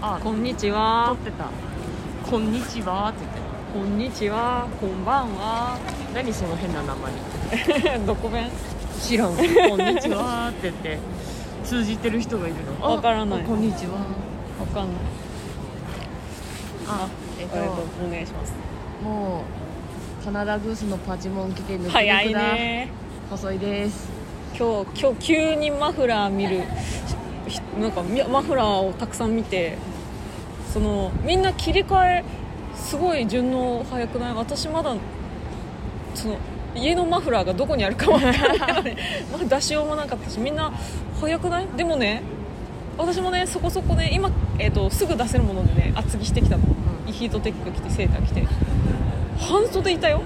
[0.00, 1.08] あこんにちは。
[1.08, 1.50] 撮ってた。
[2.30, 3.08] こんにちは。
[3.10, 3.40] って言って
[3.74, 4.68] こんにちは。
[4.80, 5.76] こんばんは。
[6.14, 7.98] 何その変な名前。
[8.06, 8.48] どこ弁？
[9.00, 9.34] 知らん。
[9.34, 10.50] こんにちは。
[10.50, 10.98] って言って
[11.64, 12.80] 通じてる人がいるの。
[12.80, 13.42] わからない。
[13.42, 13.94] こんにちは。
[14.60, 14.96] わかんない。
[16.86, 17.08] あ
[17.40, 17.56] えっと、
[18.06, 18.54] お願いします。
[19.02, 19.42] も
[20.22, 22.88] うカナダグースのパチモン着て抜く早いね。
[23.30, 24.08] 細いです。
[24.56, 26.62] 今日今日急にマフラー見る。
[27.80, 29.76] なんかマフラーをたくさん見て
[30.72, 32.24] そのみんな切り替え
[32.74, 34.34] すごい順応早くない？
[34.34, 34.94] 私まだ
[36.14, 36.36] その
[36.74, 38.32] 家のマフラーがどこにあるかもな
[39.32, 40.72] まだ出しようもなかったしみんな
[41.20, 41.66] 早くない？
[41.76, 42.22] でもね
[42.96, 46.62] 私もねそこそこね今、えー、とすぐ出せるものでね厚着してきたの、
[47.06, 48.46] うん、ヒートテック着てセーター着て。
[49.38, 50.18] 半袖いたよ。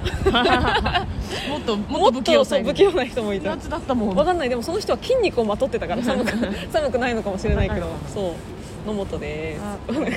[1.48, 3.50] もっともっと不器用そう不器用な人もいた。
[3.50, 4.14] 夏だったもん。
[4.14, 4.48] 分かんない。
[4.48, 6.32] でもその人は筋肉をまとってたから 寒く
[6.70, 9.62] 寒くないのかもしれないけどそう野本です。
[9.86, 10.16] こんにち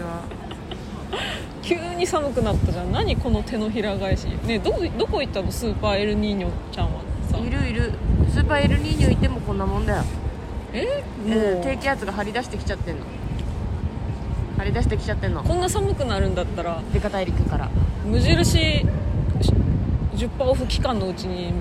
[0.00, 0.22] は。
[1.62, 2.92] 急に寒くなったじゃん。
[2.92, 4.26] 何この手のひら返し。
[4.44, 5.50] ねどどこ行ったの？
[5.50, 7.00] スーパーエルニーニョちゃんは
[7.38, 7.92] いるいる。
[8.32, 10.02] スーパーエルニーニョいてもこんなもんだよ。
[10.72, 11.02] え？
[11.26, 13.02] もう、うん、低気圧が張り出してきちゃってんの。
[14.58, 15.42] 張り出してきちゃってんの。
[15.42, 16.82] こんな寒くなるんだったら。
[16.92, 17.68] デカ大陸から。
[18.08, 18.86] 無印
[20.16, 21.52] 10%オフ期間のうちに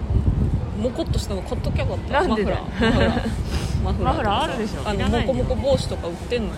[0.82, 2.28] もこっとしたの買っときゃよかった。
[2.28, 3.84] マフラー。
[3.84, 4.14] マフラー。
[4.14, 4.88] マフラーあるでしょ。
[4.88, 6.54] あのモコモコ帽子とか売ってんのよ。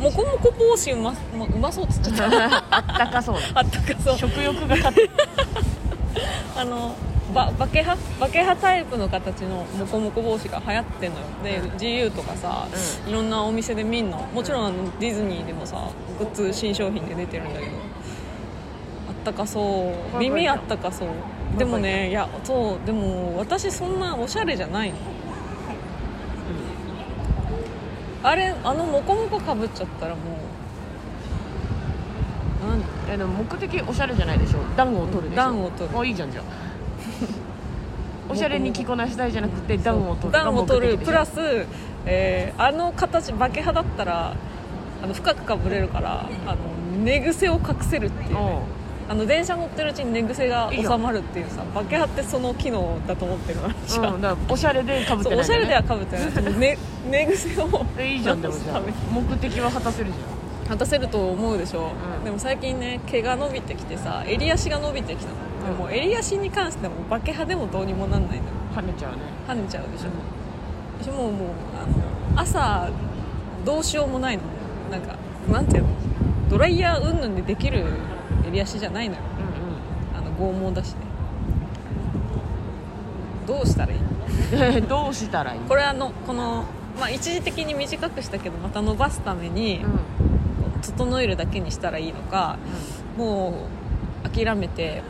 [0.00, 2.76] もこもこ帽子うまうまそうっつっちゃった。
[2.76, 3.36] あったかそう。
[3.54, 4.18] あったかそう。
[4.18, 5.10] 食欲が勝って。
[6.56, 6.94] あの
[7.34, 11.26] ババケハバケハタイプの形のモコモコ帽子が流行ってんのよ。
[11.44, 12.66] で GU とかさ、
[13.06, 14.18] うん、いろんなお店で見んの。
[14.34, 15.76] もちろんあのディズニーでもさ
[16.18, 17.87] グッズ新商品で出てるんだけど。
[19.30, 20.18] ったかそう。
[20.18, 21.08] 耳あったかそう。
[21.58, 24.96] でもねいやそうでも私そんなおしゃれじゃないの、
[28.22, 30.20] あれあのモコモコかぶっちゃったらも
[32.64, 34.58] うなんえでも目的おしゃれじゃないでしょ。
[34.76, 35.36] 暖を取るでしょ。
[35.36, 35.98] 暖を取る。
[35.98, 36.44] あいいじゃんじゃん
[38.30, 41.66] おしゃれに着こなしたいじゃなくて暖を取る暖を取るプラス、
[42.04, 44.34] えー、あの形化け派だったら
[45.02, 46.56] あの深くかぶれるからあの
[47.02, 48.60] 寝癖を隠せるっていう、ね、
[49.08, 53.66] あの電車乗ってるうちに寝癖が収まるっていうさバケハってその機能だと思ってるの、
[54.14, 56.26] うん、だからおしゃれでかぶってない、ね、おしゃれではかぶってない、
[56.58, 57.86] ね、寝癖を。
[57.98, 60.68] いいじゃんでもじゃ 目的は果たせるじゃん。
[60.68, 68.42] 果たせると思うでしょ、うん、でも最近ね毛が伸びてきてさ襟足が伸びてきたの、でも襟足に関してもバケハでもどうにもなんないの
[68.76, 69.18] 跳ねちゃうね。
[69.48, 72.90] 跳ねちゃうでしょ、うん、私ももうあの朝
[73.64, 74.42] どうしようもないの
[74.90, 75.16] なんか
[75.50, 75.88] なんていうの？
[76.50, 77.86] ドライヤーうんぬんでできる
[78.48, 80.98] 襟足じゃないのよ、うんうん、あの剛毛だしね。
[83.46, 83.96] どうしたらい
[84.78, 84.82] い？
[84.86, 85.60] どうしたらいい？
[85.60, 86.64] これあのこの、
[87.00, 92.58] まあ、一時的に短くしたけどまた伸ばすために、うん、整えるだけにしたらいいのか、
[93.16, 93.68] うん、も
[94.24, 95.02] う諦めて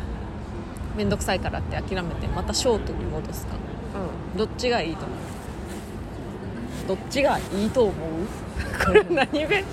[0.97, 3.55] 面倒くさいからって諦めてまたショートに戻すか、
[4.35, 5.19] うん、どっちがいいと思う？
[6.89, 7.95] どっちがいいと思う？
[8.85, 9.65] これ何弁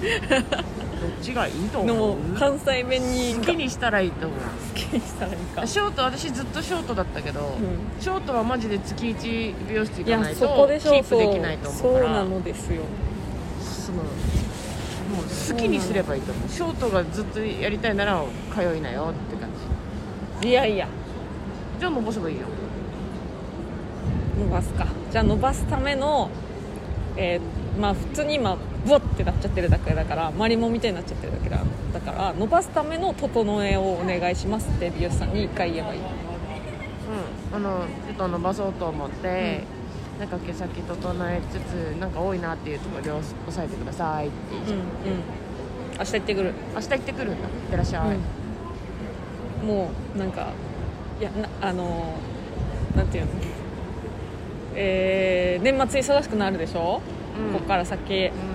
[1.08, 2.18] どっちがいいと思う？
[2.38, 3.36] 関西弁に。
[3.36, 4.40] 好きにしたらいいと思う。
[4.40, 4.46] 好
[4.76, 5.68] きにしたらいいか。
[5.68, 12.06] ショート私ずっとショートだったけど、うん、ショートはマジで月1美容室行かないとキープできないと思うから。
[12.06, 12.84] そうなのですよ。
[13.62, 14.04] そのも
[15.22, 16.50] う好きにすればいいと思う。
[16.50, 18.24] ショートがずっとやりたいなら
[18.54, 19.50] 通いなよって感
[20.42, 20.50] じ。
[20.50, 20.88] いやいや。
[21.80, 22.48] じゃあ伸ばせばいいよ。
[24.40, 24.88] 伸ばすか。
[25.12, 26.30] じゃあ伸ばすための
[27.18, 31.60] えー、まあ普通に今ブワッてなっちゃってるだけだからマリモみたいになっちゃってるだけだ
[31.94, 36.06] だから伸ばすための整えをお願いしますって美容師さんに1回言えばいい、うん、
[37.56, 39.64] あのちょっと伸ばそうと思って、
[40.14, 44.66] うん、なんか毛先整えつつなんか多いなっていうところで押さえてくださいって言う。
[44.66, 44.88] じゃん、うん、うん、
[45.98, 46.54] 明日行ってくる。
[46.76, 47.48] 明日行ってくるんだ。
[47.48, 48.18] いってらっしゃい、
[49.62, 50.50] うん、もうなんか
[51.20, 52.14] いやなあの
[52.96, 53.32] なんていうの？
[54.76, 57.02] えー、年末忙しくなるでしょ、
[57.38, 58.55] うん、ここから先、う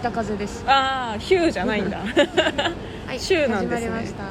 [0.00, 0.64] 北風です。
[0.66, 1.98] ああヒューじゃないんだ。
[1.98, 2.04] は
[3.12, 3.86] い シューなんですね。
[3.86, 4.24] 始まりました。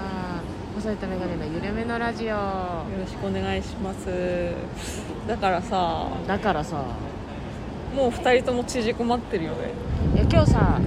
[0.76, 2.28] 細いとメガネのゆるめのラジオ。
[2.28, 2.38] よ
[3.00, 4.08] ろしくお願いします。
[5.28, 6.78] だからさだからさ。
[7.96, 9.58] もう二人とも縮こまってるよね。
[10.16, 10.80] いや今日さ、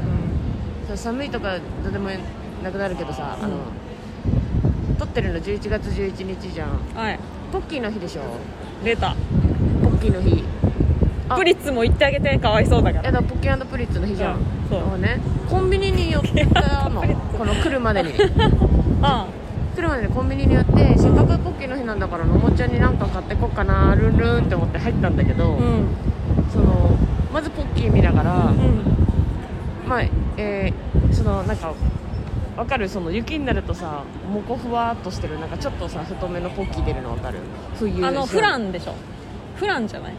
[0.90, 2.10] うん、寒いとかどうでも
[2.62, 3.56] なくなるけどさ、うん、あの
[4.98, 6.70] 撮ってるの11月11日じゃん。
[6.94, 7.18] はい。
[7.52, 8.22] ポッキーの日でしょ？
[8.84, 9.14] 出た。
[9.82, 10.44] ポッキーの日。
[11.36, 13.04] プリッツも行ってあげてかわいそうだから。
[13.04, 14.98] やだポッキープリッツの日じゃん、うんそう。
[14.98, 15.20] ね。
[15.48, 17.02] コンビニに寄ったの？
[17.02, 18.10] この来るまでに。
[19.02, 19.26] あ。
[19.74, 25.64] 来るまでにコンビニに寄ってせっかくポッキーの日なんだからのもちゃんになんか買ってこっかなルンルンって思って入ったんだけど、うん。
[25.64, 25.86] うん
[26.52, 26.90] その
[27.32, 28.82] まずポッキー見ながら、うん。
[29.88, 30.02] まあ
[30.36, 31.72] えーそのなんか
[32.56, 32.88] わかる？
[32.88, 37.38] その雪になるとさもこふわーっとしてるなんかちょっとさ太めのポッキー出るのわかる？
[37.78, 38.94] 冬あのフランンでしょ。
[39.56, 40.12] フランじゃない？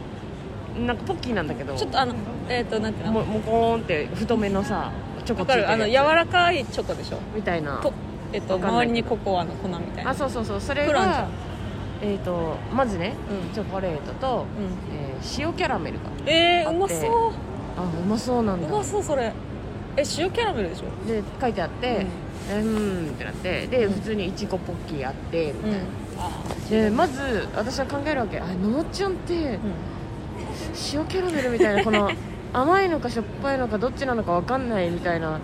[0.78, 1.74] なんかポッキーなんだけど。
[1.76, 2.14] ちょっとあの
[2.48, 3.12] えっ、となんていうの？
[3.12, 4.90] ももこーんって太めのさ
[5.24, 5.70] チョコわかる？
[5.70, 7.18] あの柔やらかいチョコでしょ？
[7.34, 7.78] みたいな。
[7.78, 7.92] と
[8.32, 10.10] えっ、とわかんない周りにココアの粉みたいな。
[10.10, 10.60] あそうそうそう。
[10.60, 11.28] それフランじゃんが
[12.02, 13.54] えっ、とまずね、うん。
[13.54, 14.96] チョコレートと、うん。
[14.96, 17.32] えー塩キャラメルがえー、うまそう。
[17.76, 18.68] あうまそうなんだ。
[18.68, 19.32] うまそうそれ。
[19.96, 21.08] え塩キャラメルでしょ？
[21.08, 22.06] で書いてあって、
[22.50, 28.40] えー、うーんってなってで普通にいちごポッキーあってみたいな、でまず私は考えるわけ。
[28.40, 29.58] あのもちゃんって
[30.92, 32.10] 塩キャラメルみたいなこの
[32.52, 35.38] 甘いのかしょっぱいのかどっちなのか分かんないみたいな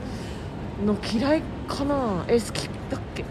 [0.87, 2.25] の嫌いかな？
[2.28, 3.25] え好きだっけ？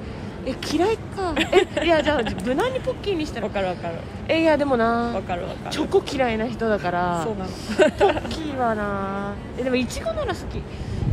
[0.46, 1.34] え嫌いか。
[1.80, 3.96] えいやじゃあ無難にポッキーにしたらわかるわかる。
[4.28, 5.72] えいやでもわなかるわかる。
[5.72, 8.14] チョコ嫌いな人だからそうなの。
[8.14, 9.32] ポッキーはな。
[9.58, 10.62] えでもいちごなら好き。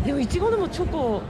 [0.07, 1.23] でもいちごでもチョコ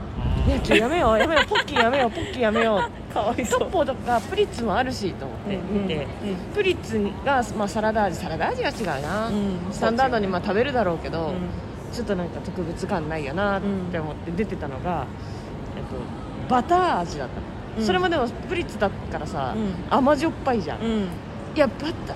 [0.47, 1.45] いやちょやめようやめよう。
[1.47, 2.91] ポッキーやめようポッキーやめよう。
[3.13, 6.29] かわいトッポとかプリッツもあるしと思って見て、うん。
[6.29, 6.35] うん。
[6.53, 11.33] プリッツが、まあ、サラダ味サラダ味は違うな、うんスタンダードにまあ食べるだろうけど、うん。
[11.91, 13.61] ちょっとなんか特別感ないよなっ
[13.91, 15.05] て思って出てたのが、
[15.75, 15.95] えっと、
[16.49, 17.41] バター味だったの、
[17.79, 17.85] うん。
[17.85, 19.73] それもでもプリッツだからさ、うん。
[19.89, 21.07] 甘じょっぱいじゃん、いうん。
[21.55, 22.15] やバター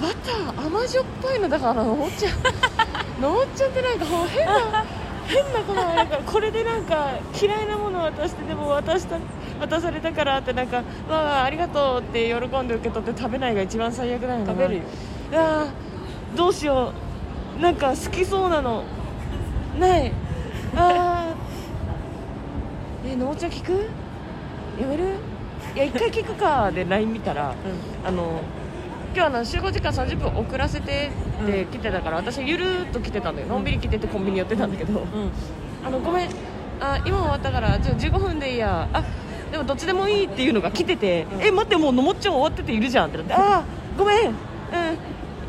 [0.00, 2.28] バター甘じょっぱいのだからのもっちゃ
[3.18, 4.84] んのもっちゃんってなんか変な
[5.30, 9.16] 変な子があるからこれでなんか嫌いなもの渡してでも渡した
[9.60, 10.78] 渡されたからってなんか
[11.08, 14.80] 「わあありがとう」って喜んで受け取って食べないが一番最悪だよな食べるよ。
[15.30, 16.92] いやーどうしよ
[17.58, 17.62] う。
[17.62, 18.82] なんか好きそうなの。
[19.78, 20.12] ない。
[20.76, 23.12] あー。
[23.12, 23.72] えのもちゃん聞く？
[24.80, 25.04] やめる？
[25.74, 27.54] いや一回聞くかで LINE 見たら
[28.04, 28.40] あの
[29.12, 31.10] 今日あの集合時間30分遅らせて
[31.42, 35.06] って来てたから、私ゆるーっと来てたんだよのんびり来ててコンビニ寄ってたんだけど、うん。
[35.84, 36.30] あのごめん。
[36.80, 38.88] あ今終わったからちょ15分でいいや。
[38.92, 39.04] あ
[39.50, 41.42] でもどっちでもいいっていうのが来てて、うん。
[41.42, 43.64] え待ってもうのもっちゃん終わってているじゃんってなってあ
[43.98, 44.28] ごめん。
[44.28, 44.34] うん。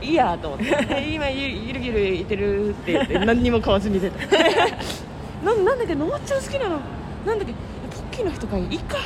[0.03, 0.85] いいやと思って。
[0.85, 4.17] で 今ゆゆるゆるいてるって言って何にも買わずに出た。
[5.45, 6.79] ななんだっけのもっちゃん好きなの。
[7.27, 8.97] なんだっけポッキーの日とかいいか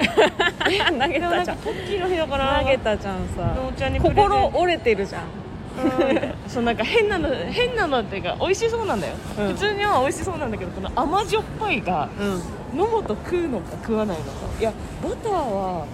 [1.00, 1.56] 投げたじゃん。
[1.58, 2.60] ポッキーの日だから。
[2.60, 3.54] 投げたじゃんさ。
[4.02, 5.22] 心折れてるじゃん。
[5.22, 6.34] うん。
[6.48, 9.48] そうなんか変なの変なのっていうか美味しそうなんだよ、うん。
[9.48, 12.80] 普通には美味しそうなんだけどこの甘じょっぱいがうん。
[12.80, 14.30] 飲むと食うのか食わないのか。
[14.58, 15.84] いやバターは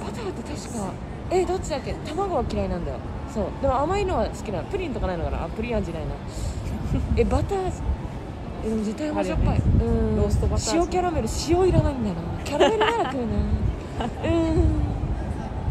[0.00, 0.90] バターって確か
[1.30, 1.94] えどっちだっけ？
[2.08, 2.98] 卵は嫌いなんだよ。
[3.32, 3.44] そう。
[3.60, 4.64] でも甘いのは好きなの。
[4.64, 5.44] プリンとかないのかな？
[5.44, 6.08] あプリン味ないな。
[7.16, 7.72] えバターえ
[8.68, 10.16] でも絶対甘じょっぱい、うん。
[10.16, 12.22] ローストバター塩キャラメル塩いらないんだよな。
[12.44, 13.36] キャラメルなら食うな
[14.24, 14.86] うん。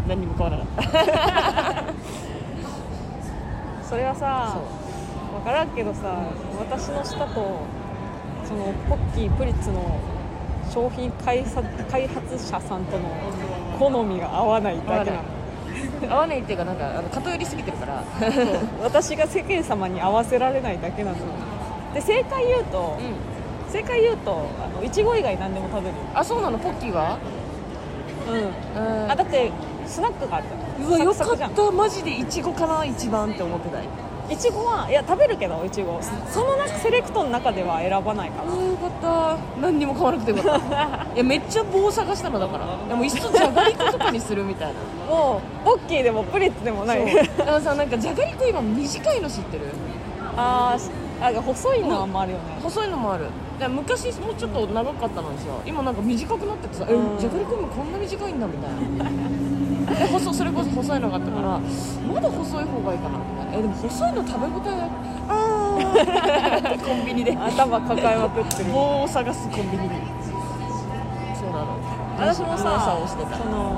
[0.07, 1.94] 何にも買わなかった
[3.83, 4.59] それはさ
[5.33, 7.65] 分からんけどさ私の舌と
[8.46, 10.00] そのポッキープリッツの
[10.72, 13.10] 商品開発開発者さんとの
[13.79, 15.24] 好みが合わないだけなの。
[16.10, 18.03] 合わないっていうかなんかあの偏りすぎてるから。
[18.31, 18.43] そう。
[18.84, 21.17] 私が世間様に合わせられないだけなの
[21.95, 23.71] で正解言うと、うん。
[23.71, 25.95] 正解言うとあのいちご以外何でも食べる。
[26.13, 26.59] あそうなの？
[26.59, 27.17] ポッキーは？
[28.27, 29.03] うん。
[29.03, 29.11] うん。
[29.11, 29.51] あだって
[29.87, 30.55] スナックがあった。
[30.85, 31.71] うわよかった。
[31.71, 33.87] マジでいちごかな一番って思ってたい。
[34.27, 39.61] いちごはいや食べるけどいちごその中セレクトの中では選ばないかあーよかった。
[39.61, 42.87] 何にも買わなくてよかったいやめっちゃ棒探したのだから。
[42.87, 44.79] でもいっそじゃがりことかにするみたいな。
[44.79, 47.05] なもうポッキーでもプリッツでもない。
[47.05, 49.65] だからさなんかじゃがりこ今短いの知ってる？
[50.35, 52.60] あーあ細いのもあるよね。
[52.62, 53.25] 細いのもある。
[53.60, 57.15] で昔もうちょっと長かったのにさ今なんか短くなっててさ、うん。
[57.15, 59.95] えじゃがりこ今こんな短いんだみたいな。
[59.95, 61.60] で細それこそ細いのがあったから
[62.12, 64.89] まだ細い方がいいかなみたいなえでも細いの食べ応え
[65.29, 67.38] ああ コンビニで。
[67.38, 68.72] 頭抱えまくってる。
[68.72, 69.95] 棒を探すコンビニで。
[71.36, 71.95] そうなの。
[72.17, 73.75] 私もさ噂をしてたその、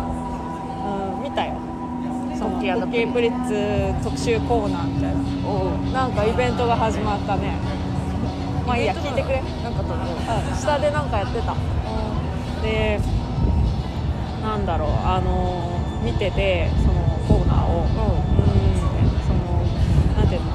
[1.17, 1.55] うん、見たよ
[2.37, 5.17] そのポポッキープリッツ特集コーナーみたいな。
[5.91, 7.57] なんかイベントが始まったね。
[8.65, 9.41] まあいいや聞いてくれ。
[9.63, 10.55] なんかと思ううん。
[10.55, 11.55] 下でなんかやってた。
[12.61, 12.99] で
[14.43, 17.81] なんだろうあの見ててそのコーナーを。
[17.81, 17.87] うん。
[19.25, 19.65] その
[20.15, 20.51] なんていうの。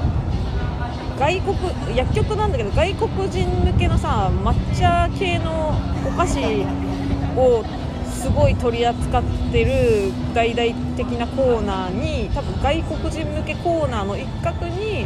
[1.19, 5.75] 外国薬局なんだけど外国人向けのさ抹茶系の
[6.07, 6.39] お菓子
[7.35, 7.63] を
[8.09, 15.05] すごい取り扱ってる大々的なコーナーに多分外国人向けコーナーの一角に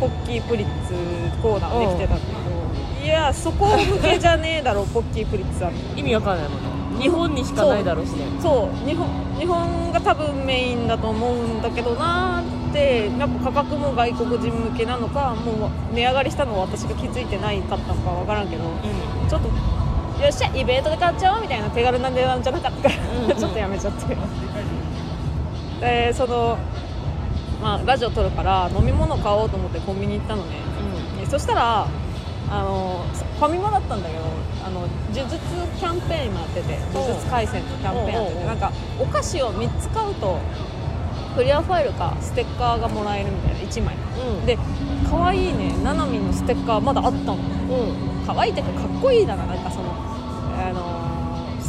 [0.00, 0.92] ポッキープリッツ
[1.40, 3.06] コーナーができてたんだけど。
[3.06, 7.02] いやそこ向けじゃねえだろポッキープリッツは意味わかんないもんね。
[7.02, 8.88] 日本にしかないだろうしねそう。
[8.88, 9.06] 日本
[9.38, 18.64] 日本が多分メインだと思うんだけどなーってやっぱ価格も外国人向けなのかもう値上がりしたのは私が気づいてないかったのかわからんけど
[19.28, 19.48] ちょっと
[20.22, 22.94] よっしゃイベントで買っちゃおうみたいな手軽な値段じゃなかったから
[23.24, 23.36] うんうん。
[23.36, 24.16] ちょっとやめちゃって。
[25.80, 26.56] でその
[27.62, 30.56] まあラジオ撮るから飲み物買おうと思ってコンビニ行ったのね。
[31.20, 31.86] でそしたら
[32.48, 33.04] あの
[33.38, 34.22] ファミマだったんだけど
[34.64, 35.28] あの呪術
[35.78, 40.38] キャンペーン今やってて呪術廻戦のキャンペーンやっててなんかお菓子を3つ買うと
[41.34, 43.94] クリアファイルかステッカーがもらえるみたいな1枚。
[43.96, 44.38] うん。
[44.38, 44.58] うんで
[45.10, 47.34] 可愛いねななみんのステッカーまだあったの。
[47.34, 47.40] うん。
[48.26, 49.84] 可愛いっていうかかっこいいだななんかその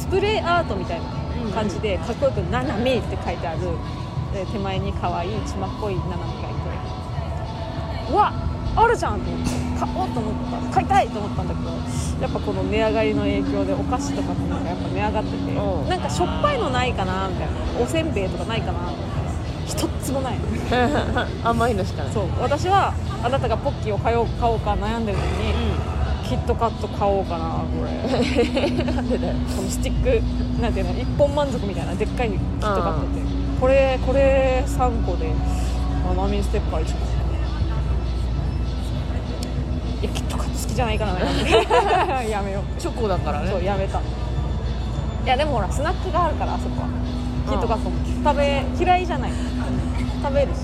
[0.08, 1.06] スプレーアートみたいな
[1.54, 3.60] 感じでかっこよく「ななみ」って書いてある
[4.34, 8.12] で手前に可愛い血まっこいななみがいて。
[8.12, 8.32] うわ
[8.76, 9.68] あるじゃんと思って。
[9.78, 15.90] 買おうと思った買いたいと思ったんだけどやっぱこの値上がりの影響でお菓子とかもなんかやっぱ値上がっててうん。
[15.90, 18.80] なんかしょっぱいのないかなみたいなおせんべいとかないかな。
[19.66, 20.38] 一つもない
[21.44, 22.14] 甘いのしかない。
[22.14, 22.24] そう。
[22.42, 25.54] 私はあなたがポッキーを買おう買おうか悩んでる時に、
[26.28, 28.84] キットカット買おうかなこれ。
[28.94, 29.34] なんでだよ。
[29.56, 30.04] このスティッ
[30.58, 33.22] クなんていうの一本満足みたいなでっかいキットカットって。
[33.62, 35.32] これこれ3個で
[36.16, 36.94] ナナミンステッカー1枚
[40.02, 42.82] いやキットカット好きじゃないからな やめよう。
[42.82, 43.50] チョコだからね。
[43.52, 44.00] そうやめた。
[44.00, 44.02] い
[45.26, 46.88] やでもほらスナックがあるからあそこは。
[47.50, 47.96] キットカットも。
[48.24, 49.32] 食べ嫌いじゃない。
[50.24, 50.58] 食べるし。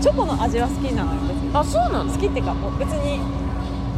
[0.00, 1.50] チョコの味は好きなのよ別に。
[1.54, 2.10] あそうなの？
[2.12, 3.20] 好きっていうかもう別に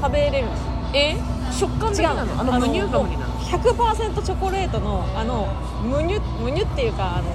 [0.02, 1.16] 食べれるしえ
[1.52, 2.08] 食感的違う。
[2.08, 5.46] あの無乳が無理なの？100%チョコレートのあの
[5.82, 7.34] 無乳無乳っていうかあの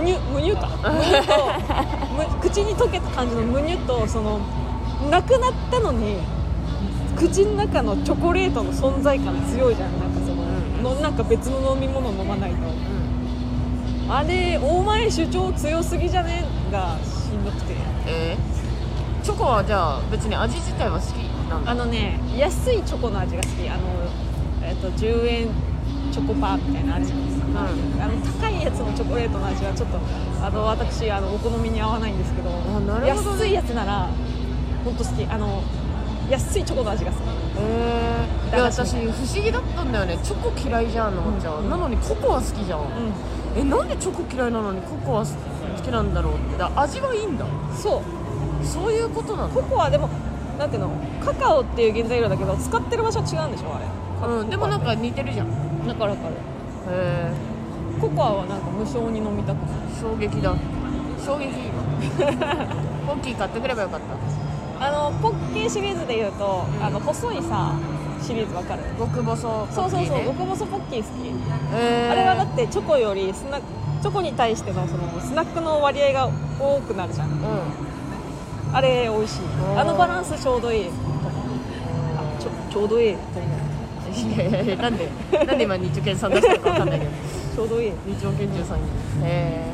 [0.00, 0.68] 無乳無乳か。
[0.82, 1.32] 無乳と
[2.16, 4.40] む口に溶けた感じの無乳とその
[5.10, 6.16] なくなったのに
[7.16, 9.98] 口の中のチョコレートの存在感強いじゃん。
[9.98, 12.56] なんかその,、のなんか別の飲み物飲まないと。
[14.10, 16.44] あれ大前主張強すぎじゃね？
[16.72, 17.74] がしんどくて。
[18.06, 18.36] え？
[19.22, 21.37] ーチョコはじゃあ別に味自体は好き？
[21.48, 23.68] なんだあのね安いチョコの味が好き。
[23.68, 23.80] あの、
[24.62, 25.48] えっと10円
[26.12, 27.56] チョコパーみたいなのあるじゃないですかうん。
[28.02, 29.98] あの高いやつのチョコレートの味はちょっと
[30.42, 33.44] あの私あのお好みに合わないんですけどあなるほどね。
[33.44, 34.08] 安いやつなら
[34.84, 35.24] 本当好き。
[35.24, 35.62] あの
[36.30, 37.20] 安いチョコの味が好き。
[37.60, 40.18] えー、私不思議だったんだよね。
[40.22, 41.70] チョコ嫌いじゃんのもちゃん、うん。
[41.70, 42.80] なのにココア好きじゃん、
[43.56, 45.28] えなんでチョコ嫌いなのにココア好
[45.82, 46.56] きなんだろうって。
[46.58, 47.44] だ味はいいんだ。
[47.44, 48.66] うんそう。
[48.66, 49.48] そういうことなの？
[49.48, 50.08] ココアでも
[50.58, 50.90] なんていうの？
[51.24, 53.74] カカオっていう原材料だけど使ってる場所は違うんでしょ？
[53.74, 53.86] あれ。
[54.40, 55.46] うんでもなんか似てるじゃん。
[55.46, 55.50] へ
[55.86, 56.34] だからかる。
[56.90, 57.32] え
[58.00, 60.54] ココアはなんか無償に飲みたくなる衝撃だ。
[61.24, 61.48] 衝撃。
[63.06, 64.00] ポッキー買ってくればよかっ
[64.78, 64.86] た。
[64.86, 66.84] あのポッキーシリーズでいうと、うん。
[66.84, 67.72] あの細いさ
[68.20, 68.82] シリーズわかる？
[68.98, 71.08] 極細ポそうそうそうッキーね極細ポッキー好き。
[71.74, 76.28] えー、あれはだってチョコよりスナチョコに対してのそのスナックの割合が
[76.60, 77.28] 多くなるじゃん。
[77.28, 77.36] うん
[78.72, 79.40] あれ美味しい。
[79.40, 79.80] ー。
[79.80, 80.84] あのバランスちょうどいい。
[82.38, 83.14] ちょちょうどいい。
[83.14, 83.58] と思う
[84.10, 85.08] いやいやいやなんで？
[85.46, 87.10] なんで今日券さん出したのかわかんないけど。
[87.56, 87.92] ちょうどいい。
[88.06, 88.84] 日常研究さんに。
[89.22, 89.64] へ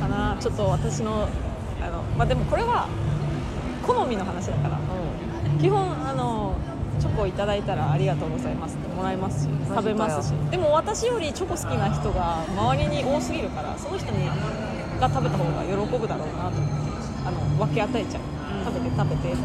[0.00, 0.36] かな。
[0.38, 2.86] ちょっと私のあのまあでもこれは
[3.86, 4.78] 好みの話だから。
[5.58, 6.52] え基本あの
[7.00, 10.32] チョコいただいたらありがとうございますってもらいますし食べますし。
[10.50, 14.26] でも私よりチョコ好きな人が周りに多すぎるからその人に
[15.00, 16.58] が食べた方が喜ぶだろうなと。
[16.58, 16.87] 思って
[17.28, 18.22] あの分け与えちゃう。
[18.22, 19.36] うん食べて食べて。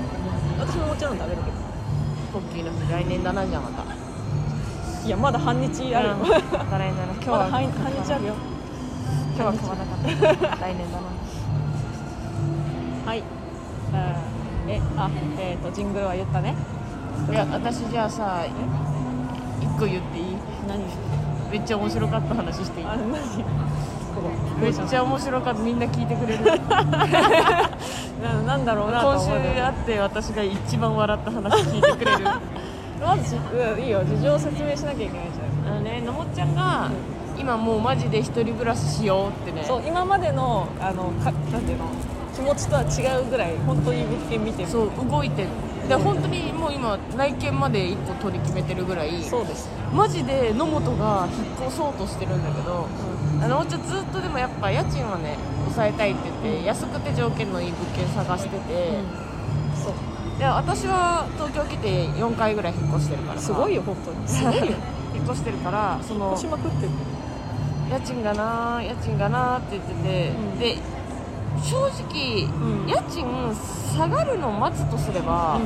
[0.59, 1.57] 私ももちろん食べるけど。
[2.33, 3.83] ポッキーの日来年だなじゃあまた。
[5.05, 6.29] いやまだ半日あるよ、うん。
[6.29, 8.33] また来年だな今日は半半日あるよ。
[9.35, 10.55] 今日は買わなかった。
[10.63, 11.03] 来年だな。
[13.05, 13.25] はい、うん
[14.71, 16.55] えあえっ、とジングルは言ったね。
[17.29, 18.45] いや私じゃあさ
[19.59, 20.25] 一個言っていい？
[20.67, 20.83] 何？
[21.51, 22.87] めっちゃ面白かった話していい？
[22.87, 23.11] あ何？
[24.62, 25.62] めっちゃ面白かった。
[25.62, 26.43] みんな聞いてくれる。
[28.22, 32.24] な なんだろうなと今週思う会って私が一番笑った話聞いてくれる。
[33.05, 34.03] まずじうんいいよ。
[34.03, 35.74] 事情を説明しなきゃいけないじゃん。
[35.74, 36.89] あのねのもっちゃんが
[37.38, 39.65] 今もうマジで一人暮らししようってね。
[39.67, 41.86] そう今までのあのかなんていうの？
[42.34, 44.70] 気持ちとは違うぐらい本当に物件見てる。
[44.70, 45.48] そう動いてる。
[45.88, 51.27] で本当にもう今内見まで一個取り決めてるぐらいそうです、マジで野本が
[51.60, 52.88] 引っ越そうとしてるんだけど
[53.43, 58.57] あのもうちょっとずっとでもやっぱ家賃はね抑えたいって言って安くて条件のいい物件探してて、
[59.75, 60.39] そう。
[60.39, 63.39] で私は東京来て4回ぐらい引っ越してるから。
[63.41, 64.23] さすごいよ本当に。
[64.27, 64.63] すごいよ。
[65.13, 66.91] 引っ越してるからその押しまくってる
[67.91, 70.59] 家賃がな家賃がなって言ってて、うん。
[70.59, 70.77] で
[71.62, 72.88] 正直、うん。
[72.88, 73.27] 家賃
[73.93, 75.59] 下がるのを待つとすれば、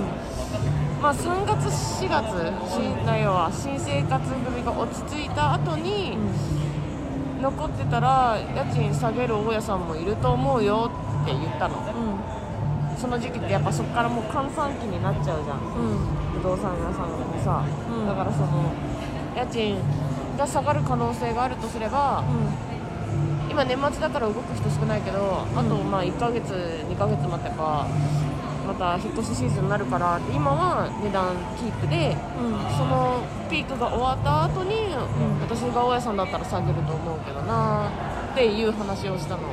[1.01, 1.65] まあ、3月
[2.03, 2.25] 4月
[2.67, 6.17] 新は新生活組が落ち着いた後に、
[7.41, 10.91] 残ってたら家賃下げる大家さんもいると思うよ
[11.23, 11.77] って言ったの。
[12.97, 15.57] その時期ってやっぱそこからもう閑散期になっちゃうじゃん。
[15.57, 16.41] うん。
[16.41, 18.07] 不動産屋さんもさ、うん。
[18.07, 18.73] だからその
[19.35, 19.77] 家賃
[20.37, 22.23] が下がる可能性があるとすれば、
[23.49, 26.51] 今年末だから動く人少ないけど、あとまあ1ヶ月
[26.89, 27.87] 2ヶ月待てば
[28.67, 32.17] また引っ越しシーズンになるから今は値段キープで
[32.77, 34.93] そのピークが終わった後に、
[35.41, 37.89] 私が大家さんだったら下げると思うけどな
[38.33, 39.43] っていう話をしたの。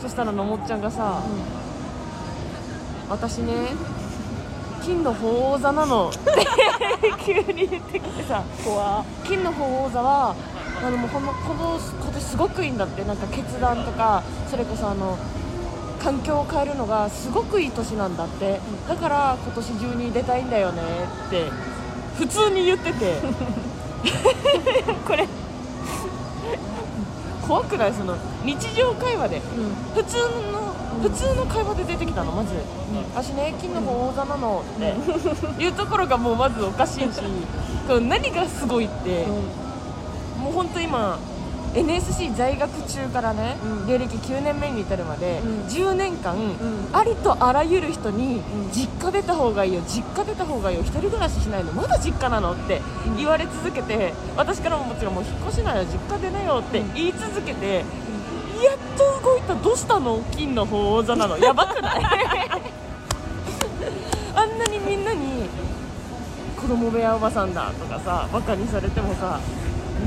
[0.00, 1.22] そしたらのもっちゃんがさ、
[3.08, 3.68] 私ね
[4.82, 6.08] 金の鳳凰座なの。
[6.08, 6.12] っ
[7.00, 8.42] て急に言ってきてさ。
[8.64, 9.04] 怖。
[9.24, 10.34] 金の鳳凰座は
[10.84, 13.04] あのもうほんのこの今年すごくいいんだって。
[13.04, 15.16] なんか決断とかそれこそあの
[16.02, 18.58] 環境を変えるのがすごくいい年なんだって。
[18.88, 20.82] だから今年中に出たいんだよね
[21.26, 21.44] って
[22.16, 23.16] 普通に言ってて。
[25.06, 25.28] これ。
[27.46, 27.92] 怖くない？
[27.92, 29.42] その日常会話で。
[29.94, 30.16] 普通
[30.52, 32.50] の普通の会話で出てきたのまず
[33.14, 35.62] 「私ね金の鳳凰座なの」って。
[35.62, 37.20] いうところがもうまずおかしいし
[37.88, 39.26] 何がすごいって。
[40.40, 41.18] もう本当今
[41.74, 43.86] NSC 在学中からね、うん。
[43.86, 45.60] 芸歴9年目に至るまで、うん。
[45.66, 46.56] 10年間、ん。
[46.92, 48.42] ありとあらゆる人に、ん。
[48.72, 52.80] 実家出た方がいいよ実家出た方がいいよ一人暮らししないのまだ実家なのって
[53.16, 57.84] 言われ続けて私からももちろんもう引っ越しなよ実家出なよって言い続けて、やっ
[58.96, 60.20] と動いたどうしたの？
[60.32, 61.38] 金の鳳凰座なの。
[61.38, 62.02] やばくない？
[64.34, 65.48] あんなにみんなに
[66.60, 69.40] 子供部屋おばさんだとかさバカにされてもさ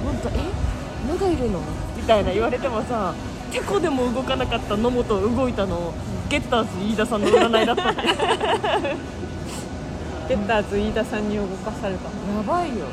[0.04, 0.73] 本当え？
[1.08, 1.60] まだいるの？
[1.98, 3.14] みたいな言われてもさ
[3.52, 5.94] てこでも動かなかった野本動いたの、
[6.30, 8.08] ゲッターズ飯田さんの占いだったって。
[8.08, 8.14] や
[10.28, 12.10] ゲッターズ飯田さんに動かされた
[12.52, 12.86] ばいよ。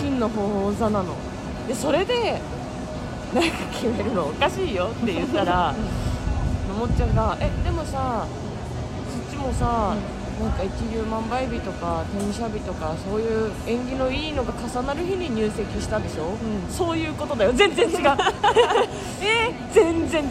[0.00, 1.14] 金の鳳凰座なの。
[1.68, 2.40] でそれで
[3.34, 4.86] なんか決めるのおかしいよ。
[4.86, 5.74] って言ったら
[6.68, 8.26] のもっちゃんが「えでもさ
[9.12, 9.94] そっちもさ、
[10.40, 16.36] なんか一粒万倍日とか転写日とかそういう縁起のいいのが重なる日に入籍したでしょ、ん。
[16.70, 17.52] そういうことだよ。
[17.52, 17.98] 全然違う。
[19.20, 19.52] え？
[19.72, 20.30] 全然違う。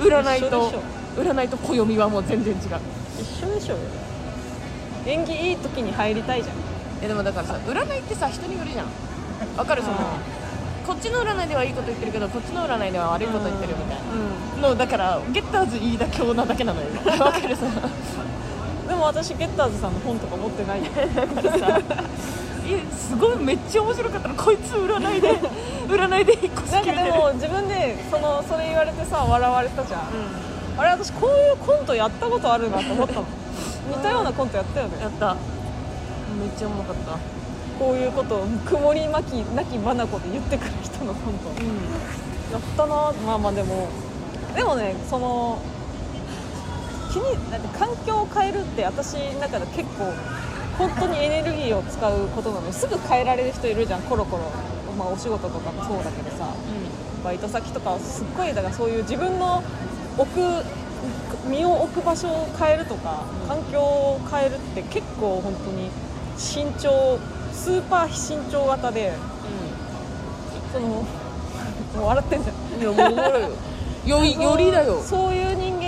[0.00, 0.72] 占いと
[1.16, 2.60] 占いと暦はもう全然違う。
[3.20, 3.76] 一緒でしょ。
[5.06, 6.56] 縁起いい時に入りたいじゃん。
[7.02, 8.86] えでもだからさ占いってさ人によるじゃん。
[9.56, 9.82] わかる？
[9.82, 9.94] その
[10.86, 13.98] こっちの占いではいいこと言ってるけどこっちの占いでは悪いこと言ってるみたい
[14.60, 14.68] な。
[14.68, 16.88] のだからゲッターズ飯田京なだけなのよ。
[16.92, 17.56] 今 わかる？
[17.56, 17.62] さ
[18.88, 20.80] でも私ゲッターズさんの本とか持ってない。
[20.88, 20.88] よ
[22.70, 25.40] えすごいめっちゃ面白かったのこいつ占いで
[25.88, 30.00] 占いで引っ越しなんかでも自分でそのそれ言われてさ笑われたじゃん、
[30.76, 33.24] あれ私こういうコントやったことあるなと思ったの
[33.88, 35.00] 似たようなコントやったよね。
[35.00, 35.34] やった。
[36.38, 37.12] めっちゃうまかった。
[37.78, 41.48] こういうことを曇り巻きなき眼で言ってくる人のコント。
[42.52, 43.12] やったな。
[43.26, 43.88] まあまあでも
[44.54, 45.58] でもねその
[47.10, 50.12] 気にだって環境を変えるって私の中で結構
[50.78, 52.66] 本当にエネルギーを使うことなの。
[52.66, 54.02] ですぐ変えられる人いるじゃん。
[54.02, 54.44] コロコロ、
[54.96, 56.54] まあ、お仕事とかもそうだけどさ
[57.24, 59.62] バイト先とかはすっごいだからそういう自分の
[60.16, 60.38] 置く
[61.48, 65.90] 身を置く場所を変えるとか環境を変えるって結構本当に
[66.36, 67.18] 慎重
[67.52, 69.12] スーパー非慎重型で
[70.72, 71.04] そのも
[71.96, 72.80] う笑ってんじゃん。
[72.80, 73.16] いやも
[74.06, 74.18] うよ。
[74.18, 75.02] よりよりだよ。
[75.02, 75.87] そういう人間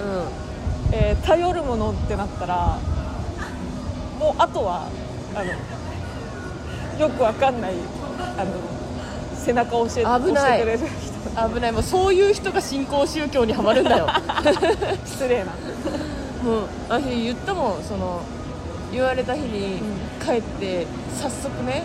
[0.00, 0.22] うん。
[0.92, 2.78] えー頼るものってなったら
[4.18, 4.88] もうあとは
[5.34, 7.74] あのよくわかんない
[8.38, 8.50] あの
[9.36, 11.54] 背中を教えてくれる人。
[11.54, 11.72] 危ない。
[11.72, 14.08] もうそういう人が新興宗教にはまるんだよ。
[15.06, 15.52] 失礼な。
[16.42, 18.20] もう私言ったもんその
[18.92, 20.86] 言われた日にう帰って
[21.20, 21.82] 早速ね、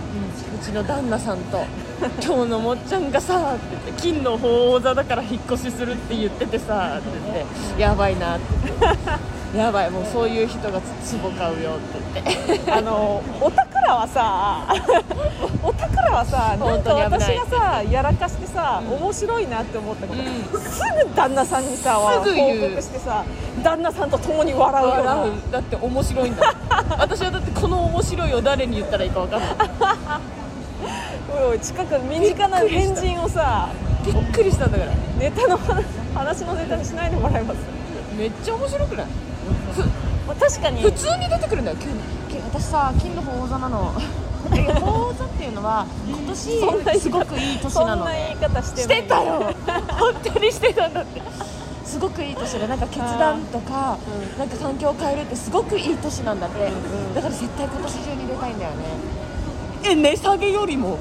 [0.55, 1.65] うちの旦那さんと
[2.23, 7.45] 「今日のもっちゃんがさ」って言って「金の鳳凰座だから引っ越しするって言っててさ」って言って
[7.81, 8.45] 「やばいな」って
[8.79, 8.97] 言って
[9.57, 12.71] 「やばいもうそういう人が壺買うよ」って言って。
[12.71, 14.65] あのお宝はさ
[15.61, 18.95] お宝はさなん本か私がさやらかしてさ、うん。
[18.95, 20.61] 面白いなって思ったこと、うん。
[20.61, 22.33] すぐ旦那さんにさ報告
[22.81, 23.23] してさ
[23.63, 25.51] 旦那さんと共に笑うよ笑う。
[25.51, 26.53] だって面白いんだ
[26.97, 29.51] 私はだってこの面白いを誰に言ったらいいか分かんない
[31.31, 33.69] おいおい近く身近な変人をさ
[34.05, 34.91] びっくりしたんだから。
[35.19, 37.59] ネタの話話のネタにしないでもらえます？
[38.17, 39.05] めっちゃ面白くない？
[40.27, 40.81] まあ確かに。
[40.81, 41.99] 普通に出てくるんだよ急に。
[42.29, 43.93] き私さ金の鳳凰座なの。
[44.53, 49.53] え鳳凰座っていうのは今年すごくいい年そなんのねな言い方してしてたよ。
[49.97, 51.21] 本当にしてたんだって。
[51.85, 53.97] すごくいい年でなんか決断とか、
[54.33, 57.13] うんなんか環境を変えるってすごくいい年なんだって、んうん。
[57.13, 58.77] だから絶対今年中に出たいんだよね
[59.85, 60.97] え値下げよりも？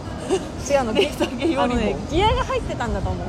[0.69, 0.93] 違うの。
[0.95, 1.81] 値下げよりも。
[1.81, 3.27] ねギアが入ってたんだと思う。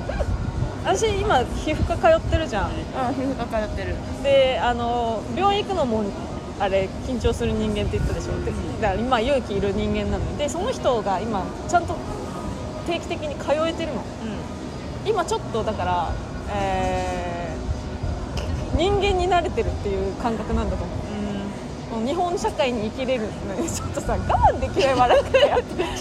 [0.85, 2.63] 私今皮膚科通ってるじゃん。
[2.65, 3.95] あ皮膚科通ってる。
[4.23, 6.03] であの病院行くのも
[6.59, 8.31] あれ緊張する人間って言ったでしょ。
[8.45, 10.37] でだから今勇気いる人間なの。
[10.37, 11.95] でその人が今ちゃんと
[12.85, 14.01] 定期的に通えてるの。
[15.05, 16.09] 今ちょっとだから、
[16.55, 17.43] えー
[18.75, 20.97] 人間に慣れてるっていう感覚なんだと思う
[22.05, 25.59] 日本社会に生きれるのにちょっとさ我慢できない笑ってや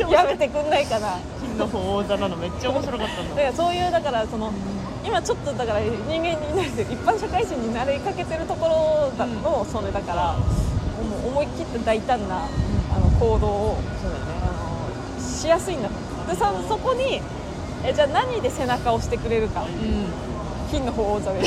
[0.08, 1.18] やめてくんないかな。
[1.40, 3.28] 金の鳳凰座なのめっちゃ面白かったの。
[3.30, 4.52] だからそういうだからその
[5.04, 10.36] 今ちょっとだから人間に慣れ一般社会人になりかけてるところだのそれだから
[11.26, 12.46] 思い切って大胆な
[12.94, 14.46] あの行動をそうだねあ
[15.18, 15.94] のしやすいんだと。
[16.30, 17.20] でさそこに
[17.84, 19.62] えじゃあ何で背中を押してくれるか。
[19.62, 20.06] うん。
[20.70, 21.40] 金の鳳凰座で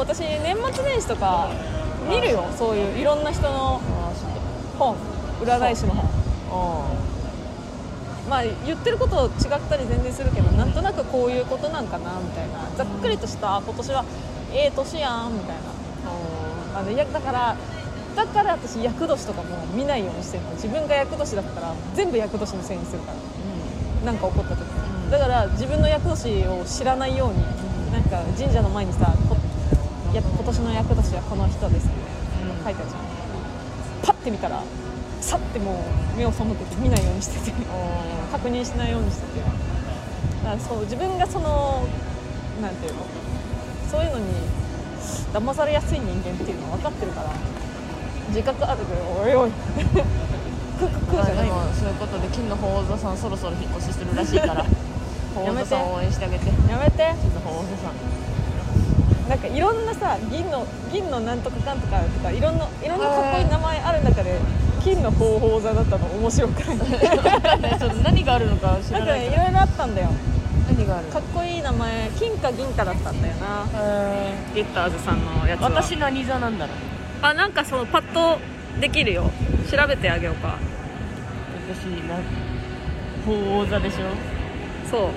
[0.00, 1.50] あでも私年末年始とか
[2.08, 3.80] 見るよそういういろんな人の
[4.78, 4.96] 本。
[5.40, 6.04] 占い師の本。
[6.50, 6.88] あ
[8.28, 12.68] まあ言ってること違ったり全然するけどなんとなくこういうことなんかなみたいな。
[12.76, 14.04] ざっくりとしたあ今年は
[14.52, 15.62] ええ年やんみたいな。
[16.74, 17.56] あのいやだから
[18.14, 20.50] だから私厄年とかも見ないようにしてるの。
[20.52, 24.12] 自分が厄年だったら全部厄年のせいにするから。
[24.12, 24.60] なんか起こった時。
[24.62, 25.10] ん。
[25.10, 27.42] だから自分の厄年を知らないように
[27.92, 29.36] なんか神社の前にさこ
[30.18, 33.02] や今年の厄年はこの人ですみたいな書いてあるじゃん。
[34.02, 34.62] パッて見たら
[35.20, 37.56] さってもう目を背けて見ないようにしてて。
[38.32, 39.40] 確認しないようにしてて。
[39.40, 41.86] だからそう自分がその
[42.60, 43.06] なんていうの？
[43.90, 44.26] そういうのに
[45.32, 47.32] 騙されやすい人間っていうのは分かってるから
[48.28, 49.50] 自覚あるけどおいおい。
[50.78, 51.48] クッククじゃない。
[51.74, 54.64] そういうことで金の鳳凰座さんそろそろ引っ越しするらしいから。
[55.34, 56.50] 鳳凰座さん応援してあげて。
[56.50, 57.02] 金やめて。
[57.06, 58.27] の鳳凰座さん
[59.28, 64.38] なんかいろんなさ銀の銀のなんとかかんとかとかいろんないろんなかっこいい名前ある中で
[64.82, 66.76] 金の鳳凰座だったの面白くない。
[66.76, 66.98] 分
[67.40, 69.16] かんない何があるのか知なんから。
[69.16, 70.08] ないけどねいろいろあったんだよ。
[70.68, 73.66] 何があるかっこいい名前金か銀かだったんだよな。
[73.74, 75.70] へゲッターズさんのやつーは。
[75.70, 76.76] 私何座なんだろう。
[77.20, 78.38] あなんかそのパッと
[78.80, 79.30] できるよ。
[79.70, 80.56] 調べてあげようか。
[81.68, 82.16] 私な
[83.26, 83.96] 鳳凰座でしょ？
[84.90, 85.10] そう。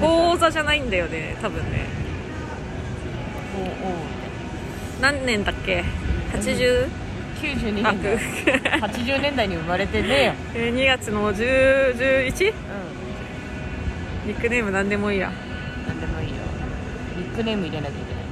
[0.00, 1.86] 鳳凰座じゃないんだよね多分ね
[5.00, 5.84] 何年だっけ
[6.32, 6.86] ？80?
[7.42, 8.16] 92年代
[8.80, 10.32] 80年代に生まれてねえよ。
[10.54, 12.50] えー2月の 1011?
[12.50, 12.54] う
[14.26, 15.28] ニックネーム何でもいいや。
[15.30, 15.32] ん
[15.88, 16.34] 何でもいいよ。
[17.16, 18.24] ニックネーム入れなきゃいけない。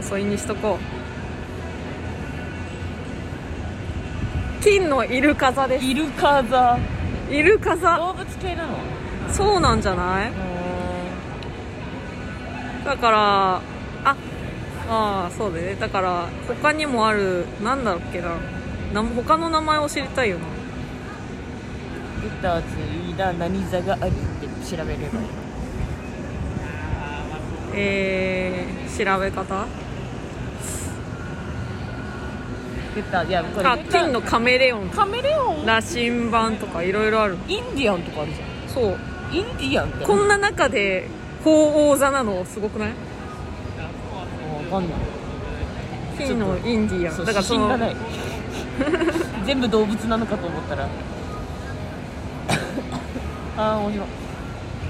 [0.00, 0.84] そいにしとこう。
[4.62, 5.84] 金のイルカ座です。
[5.84, 6.78] イルカ座。
[7.30, 7.96] イルカ座。
[7.96, 8.78] 動物系なの？
[9.32, 10.32] そうなんじゃない？
[12.84, 13.60] だから
[14.04, 14.16] あ
[14.88, 15.74] ああそうだね。
[15.76, 18.36] だから他にもあるなんだろっけな。
[18.92, 20.44] な他の名前を知りたいよな。
[22.22, 22.66] ギターズ
[23.10, 24.16] 飯田何座があるって
[24.76, 25.20] 調べればいいの？
[27.74, 29.66] えー、調べ方？
[32.94, 34.88] ギターいやこれあ金のカメレオン。
[34.90, 35.66] カメレオン？
[35.66, 37.36] 羅針盤とかいろいろある。
[37.48, 38.68] インディアンとかあるじゃん。
[38.68, 38.98] そう。
[39.32, 41.08] インディアンってこんな中で
[41.42, 42.44] 鳳凰座なの？
[42.44, 42.88] すごくない？
[42.90, 42.94] わ
[44.64, 44.92] かんない。
[46.16, 47.96] 金のインディアンだからそのがない。
[49.44, 50.88] 全部動物なのかと思ったら。
[53.56, 54.06] ああ面白い。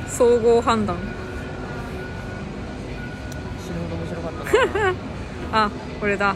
[0.08, 0.96] 総合判断。
[3.62, 4.32] 死ぬほど面白かっ
[4.72, 4.94] たな。
[5.66, 6.34] あこれだ。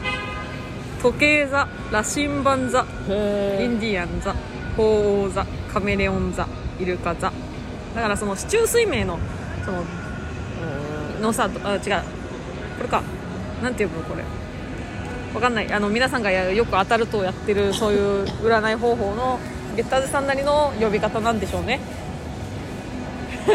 [1.02, 4.34] 時計座羅針盤座へインディアン座
[4.76, 6.46] 鳳凰座カメレオン座
[6.80, 7.32] イルカ座。
[7.94, 9.18] だからその市中水明の
[9.64, 9.84] その
[11.20, 11.80] のさあ違う。
[11.80, 13.02] これか
[13.62, 14.24] なんて呼ぶのこれ？
[15.34, 15.72] わかんない。
[15.72, 19.38] あの皆さんがやよく当たるとやってるそういう占い方法の
[19.76, 21.80] ゲッターズさんなりの呼び方なんでしょうね。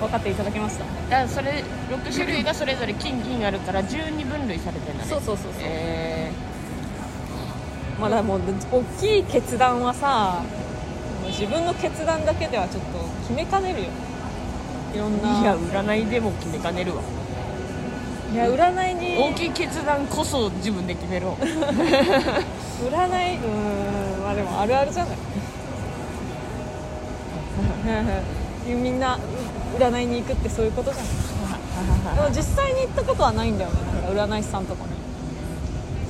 [0.00, 0.76] 分かっていただけまし
[1.08, 1.22] た？
[1.22, 5.10] だそれ6種類がそれぞれ金銀あるから12分類されてんだね。
[5.10, 5.62] そうそうそうそう。
[5.62, 6.30] え
[8.00, 8.40] まあだもう
[8.72, 10.42] 大きい決断はさ
[11.28, 13.86] 自分の決断だけではちょっと決めかねるよ。
[14.94, 15.40] いろんー、な。
[15.40, 17.02] いや占いでも決めかねるわ
[18.34, 19.16] いや占いに。
[19.16, 21.34] 大きい決断こそ自分で決めろ。
[21.38, 25.16] 占いうーんまあでもあるあるじゃない。
[28.66, 29.16] みんな
[29.78, 31.06] 占いに行くってそういうことじゃん。
[32.16, 33.76] でも実際に行ったことはないんだよね。
[34.02, 34.90] なんか占い師さんとかに。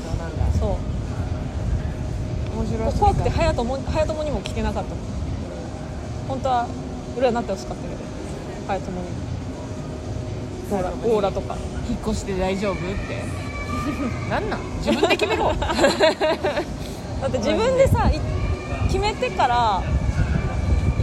[0.09, 0.59] そうなんだ。
[0.59, 0.71] そう。
[2.59, 3.77] 面白い怖くて隼人も
[4.25, 4.95] にも聞けなかった。
[6.27, 6.67] 本当は
[7.19, 8.01] 占ってほしかったけど
[8.67, 9.09] 隼人もに。
[9.09, 9.24] オーラ
[10.79, 11.57] オーラとか。
[11.89, 13.25] 引っ越して大丈夫って。
[14.31, 14.61] なんなん？
[14.85, 15.53] 自分で決めろ。
[15.59, 18.21] だって自分でさい
[18.89, 19.83] 決めてから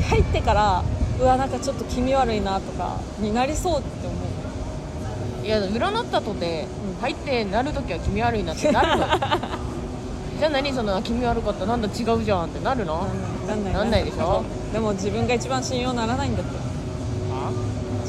[0.09, 0.83] 入ってから
[1.19, 5.45] うわなんかちょっと気味悪いなとかになりそうって思う。
[5.45, 7.01] いや占ったとて、うん。
[7.01, 9.07] 入ってなるときは気味悪いなってなるの
[10.39, 10.71] じゃあ何？
[10.73, 11.65] その気味悪かった。
[11.65, 11.87] なんだ？
[11.87, 13.07] 違うじゃんってなるの？
[13.47, 14.43] なんないなんないでしょ？
[14.73, 16.51] でも自分が一番信用ならないんだって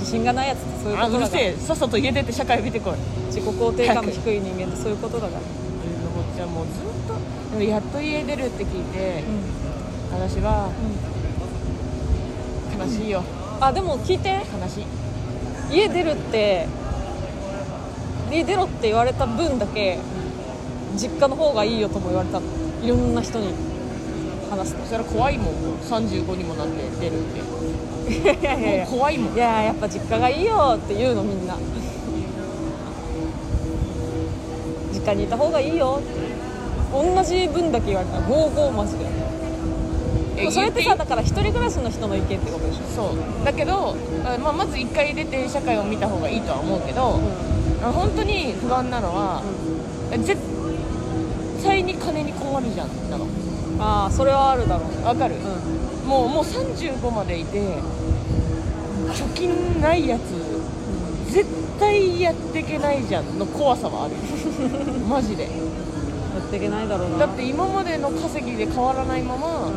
[0.02, 1.28] 自信がないやつってそういうことだから。
[1.28, 1.56] せえ。
[1.56, 2.94] さっさと家出て社会見てこい。
[3.26, 5.40] 自己肯定感の低い人間ってそういうことだから、
[6.34, 7.14] じゃあもうずっと
[7.56, 10.20] でもやっと家出るって聞いてうん。
[10.20, 10.70] 私は
[12.78, 13.22] 悲しいよ。
[13.60, 14.28] あでも聞いて。
[14.30, 14.86] 悲しい。
[15.70, 16.66] 家出るって
[18.30, 19.98] 家出ろって言われた分だけ
[20.96, 22.46] 実家の方がいいよとも言われたの。
[22.82, 23.54] いろんな人に
[24.52, 25.54] 話すそしたら怖いもん。
[25.80, 27.40] 35にもなって出るって。
[27.40, 28.74] といやいやいや。
[28.74, 29.34] いやもう怖いもん。
[29.34, 31.56] いややっぱ実家がいいよって言うのみんな。
[34.92, 36.00] 実家にいた方がいいよ。
[36.00, 36.12] って
[36.92, 38.20] 同じ分だけ言われた。
[38.20, 39.06] らゴーゴーマジで。
[40.50, 42.84] それってさだから一人暮らしの人の意見ってことでしょ。
[42.94, 43.44] そう。
[43.44, 47.20] だけど、あまあ、まず1回出て社会を見た方がいいとは思うけど、
[47.82, 49.42] あ本当に不安なのは、
[50.10, 50.36] 絶
[51.62, 53.26] 対に金に困るじゃんなの
[53.82, 57.58] ああそれはあるだろうわかる、うもうもう35までいて
[59.10, 60.22] 貯金ないやつ
[61.32, 64.14] 絶対やっていけないじゃんの怖さはある。
[65.08, 65.44] マジで。
[65.44, 65.48] や
[66.38, 67.18] っていけないだろうな。
[67.18, 69.68] だって今までの稼ぎで変わらないまま、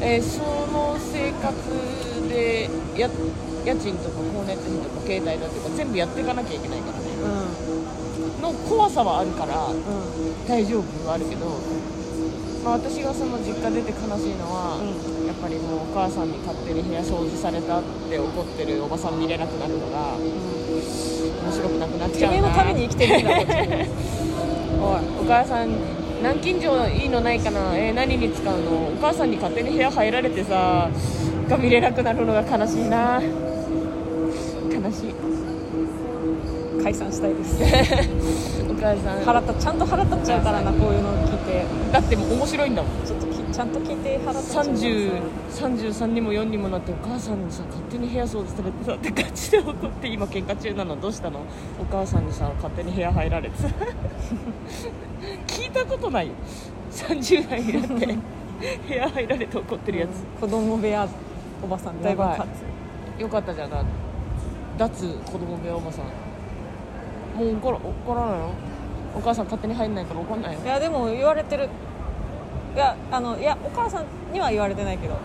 [0.00, 0.40] えーそ
[0.72, 3.08] の生活でや
[3.64, 7.04] 家賃とか光熱費とか携帯だとか全部やっていかなきゃいけないからね。
[8.40, 10.48] うの怖さはあるからんうん。
[10.48, 11.46] 大丈夫はあるけど、
[12.64, 22.40] まあ、私がその実家出て悲しいのは、うやっぱりもうお母さんに勝手に部屋掃除されたって怒ってるおばさん見れなくなるのが面白くなくなっちてゃうな。
[22.42, 25.00] めえのために生きてるんだ おい。
[25.22, 25.68] お母さん
[26.20, 27.72] 南京錠いいのないかな？
[27.74, 28.92] えー何に使うの？
[28.92, 30.90] お母さんに勝手に部屋入られてさ
[31.48, 33.22] が見れなくなるのが悲しいな。
[33.22, 33.28] 悲
[34.92, 35.14] しい
[36.90, 37.62] 解散したいです。
[38.68, 39.24] お母さん。
[39.24, 41.64] 腹立ちゃんと腹立っちゃうからなこういうの聞いて。
[41.92, 42.90] だってもう面白いんだもん。
[43.06, 44.64] ちょっときちゃんと聞いて腹立っちゃう。
[44.64, 51.00] 30 33にも4にもなってお母さんにさ勝手に部屋掃除されてたってガチで怒って今喧嘩中なの。
[51.00, 51.40] どうしたの？
[51.80, 53.62] お母さんにさ勝手に部屋入られて。
[53.62, 53.68] さ
[55.46, 56.32] 聞いたことないよ。
[56.90, 58.18] 30代になって
[58.88, 61.06] 部屋入られて怒ってるやつ、子供部屋
[61.62, 62.48] おばさん大爆発
[63.16, 63.84] よかったじゃんな
[64.76, 66.04] 脱子供部屋おばさん
[67.36, 68.52] もう怒ら怒らないの？
[69.16, 70.60] お母さん勝手に入んないから怒んないよ。
[70.64, 71.68] いやでも言われてる。
[72.74, 75.16] いやあのいやお母さんには言われてないけど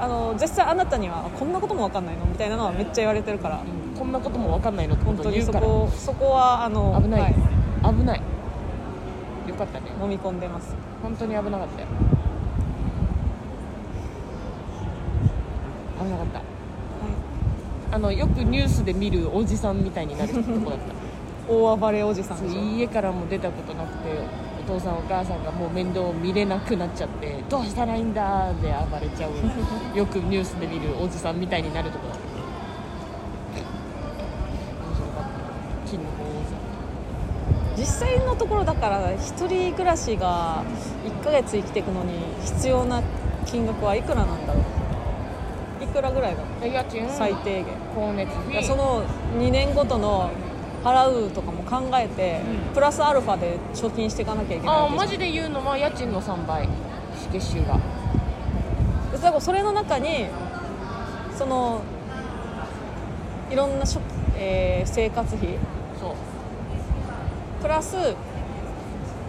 [0.00, 2.24] あの実際あなたにはこんなことも分かんないの？
[2.24, 3.60] みたいなのはめっちゃ言われてるから。
[3.60, 4.96] うんこんなことも分かんないの？
[4.96, 7.34] ってこ本当にそこそこはあの危ない、はい。
[7.96, 8.20] 危ない。
[9.48, 9.86] よかったね。
[10.02, 10.74] 飲み込んでます。
[11.00, 11.86] 本当に危なかったよ。
[16.00, 16.38] 危なかった。
[16.40, 16.44] は
[17.92, 20.92] あのよくニュースで見るおじさんみたいになるとこだった。
[20.92, 20.96] い
[21.48, 22.60] 大暴れおじさんそうでしょ。
[22.60, 24.10] 家からも出たことなくて
[24.66, 29.32] お父さんお母さんがもう面倒見れなくなっちゃってどうしたらいいんだで暴れちゃう
[29.96, 32.14] よくニュースで見るおじさんみたいになるとこだ。
[32.14, 32.24] った
[34.86, 35.24] 面白かっ
[35.84, 40.62] た金の鳳凰さん実際のところだから一人暮らしが
[41.04, 43.02] 1ヶ月生きていくのに必要な
[43.44, 45.84] 金額はいくらなんだろう。
[45.84, 46.42] いくらぐらいだ
[47.10, 47.66] 最低限。
[47.94, 49.02] 光熱その
[49.38, 50.30] 2年ごとの
[50.84, 52.74] 払うとかも考えて、うん。
[52.74, 56.68] プラスアルファで貯金していかなきゃいけないあマジで言うのは家賃の3倍。
[57.32, 57.78] 月収が。
[59.12, 60.26] だからそれの中に
[61.36, 61.80] その
[63.50, 64.00] いろんなしょ、
[64.36, 65.48] えー生活費。
[65.98, 66.14] そう。
[67.62, 67.96] プラス、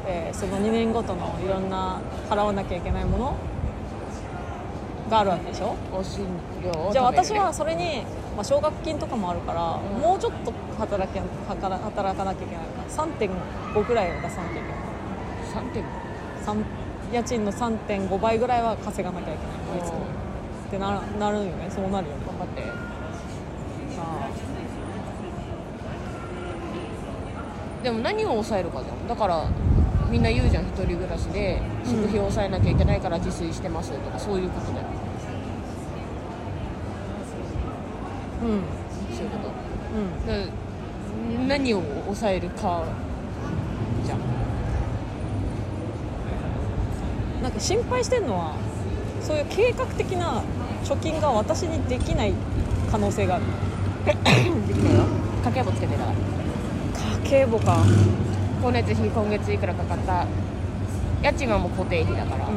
[0.07, 3.35] えーその2年ごとのいろんな払わなきゃいけないもの
[5.09, 5.75] があるわけでしょ？
[6.91, 8.03] じゃあ私はそれに、
[8.35, 10.01] まあ、奨学金とかもあるから、うん。
[10.01, 14.77] もうちょっと働き働働かなきゃいけないから3.5ぐらいを出さなきゃいけない。
[15.69, 15.83] 3点
[16.43, 16.57] 三
[17.13, 21.69] 家賃の3.5倍ぐらいは稼がなきゃいけない毎月ってななるよね。
[21.69, 22.25] そうなるよね。
[22.27, 22.63] 頑張って。
[23.99, 24.27] あ。
[27.83, 29.07] でも何を抑えるかじゃん。
[29.07, 29.47] だから
[30.09, 30.63] みんな言うじゃん。
[30.63, 34.87] 一人暮らしで食費を抑えなきゃいけないから自炊してますとかそういうことだよ
[38.45, 38.61] うん。
[39.15, 39.49] そういうこと。
[41.41, 41.47] うん。
[41.47, 42.83] 何を抑えるか
[44.05, 44.19] じゃん。
[47.41, 48.55] なんか心配してるのは
[49.21, 50.41] そういう計画的な
[50.83, 52.33] 貯金が私にできない
[52.91, 53.45] 可能性がある。
[54.05, 54.17] でき
[54.77, 55.03] ないよ
[55.43, 56.13] 家計簿つけてたから。
[57.23, 57.77] 家計簿か。
[58.59, 60.25] 光熱費今月いくらかかった。
[61.23, 62.49] 家賃はもう固定費だから、う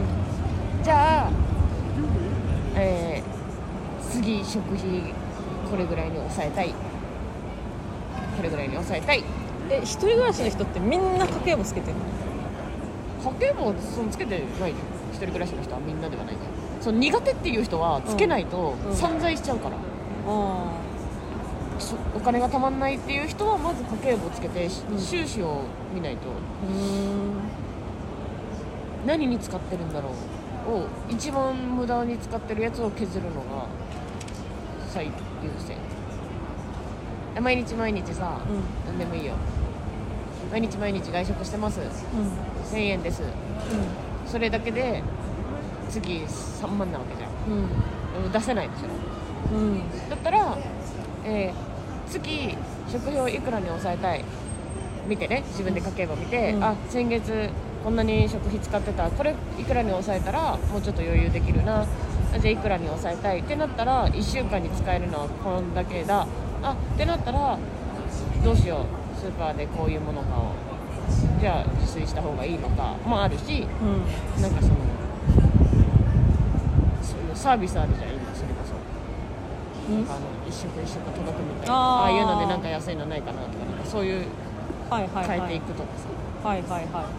[0.85, 1.31] じゃあ、
[2.77, 3.39] えー
[4.11, 5.15] 次食費
[5.71, 6.69] これぐらいに抑えたい。
[8.37, 9.21] これぐらいに抑えたい。
[9.21, 9.25] ん
[9.71, 13.33] え一人暮らしの人ってみんな家計簿つけてるの？
[13.33, 14.43] 家計簿そのつけてない。
[14.59, 14.71] じゃん
[15.11, 18.95] 一人暮らしの人はみんなではないじゃんその苦手っていう人はつけないとうん。
[18.95, 19.79] 散財しちゃうから、あ
[21.79, 24.99] そお金がたまんないっていう人はまず家計簿つけてしうん。
[24.99, 25.63] 収支を
[25.95, 26.29] 見ないと。
[26.29, 26.33] あ
[26.67, 26.71] う
[29.05, 29.07] ん。
[29.07, 30.13] 何に使ってるんだろう。
[30.71, 33.67] を一番無駄に使ってるやつを削るのが
[34.89, 35.11] 最優
[35.59, 35.77] 先
[37.37, 38.63] え毎日毎日さ、うん。
[38.87, 39.35] 何でもいいよ。
[40.51, 41.81] 毎日毎日外食してます。
[41.81, 41.87] うん。
[42.79, 43.23] 1000円です。
[44.27, 45.03] それだけで
[45.91, 46.09] 月
[46.63, 48.25] 3万なわけじゃん。
[48.25, 48.33] うん。
[48.33, 49.55] 出せないでしょ。
[49.55, 49.79] うん。
[50.11, 50.59] だったら、
[51.25, 51.69] えー
[52.11, 52.57] 月
[52.91, 54.25] 食費をいくらに抑えたい？
[55.07, 55.45] 見てね。
[55.49, 56.65] 自分で家計簿見て、うん。
[56.65, 57.51] あ先月
[57.85, 59.11] こんなに食費使ってた。
[59.11, 61.83] これいくらに抑えたらもうちょっと余裕できるな。
[61.83, 61.87] あ
[62.33, 63.41] じゃあいくらに抑えたい？
[63.41, 66.27] ってなったら1週間に使えるのはこんだけだ。
[66.63, 67.59] あってなったら
[68.45, 69.19] どうしよう。
[69.19, 70.45] スーパーでこういうもの買おう。
[71.41, 72.97] じゃあ自炊した方がいいのか。
[73.05, 74.43] もあるしうん。
[74.43, 74.75] なんかその
[77.03, 78.75] そういうサービスあるじゃん今それこそ。
[79.93, 80.03] うん。
[80.03, 81.75] あの一食一食届くみたいな。
[81.75, 82.03] あー。
[82.03, 84.25] ああいうのでなんか安いのないかなとかなんかそういう
[84.91, 85.09] 変え
[85.49, 85.89] ていくとか
[86.43, 87.11] さ、はいはいは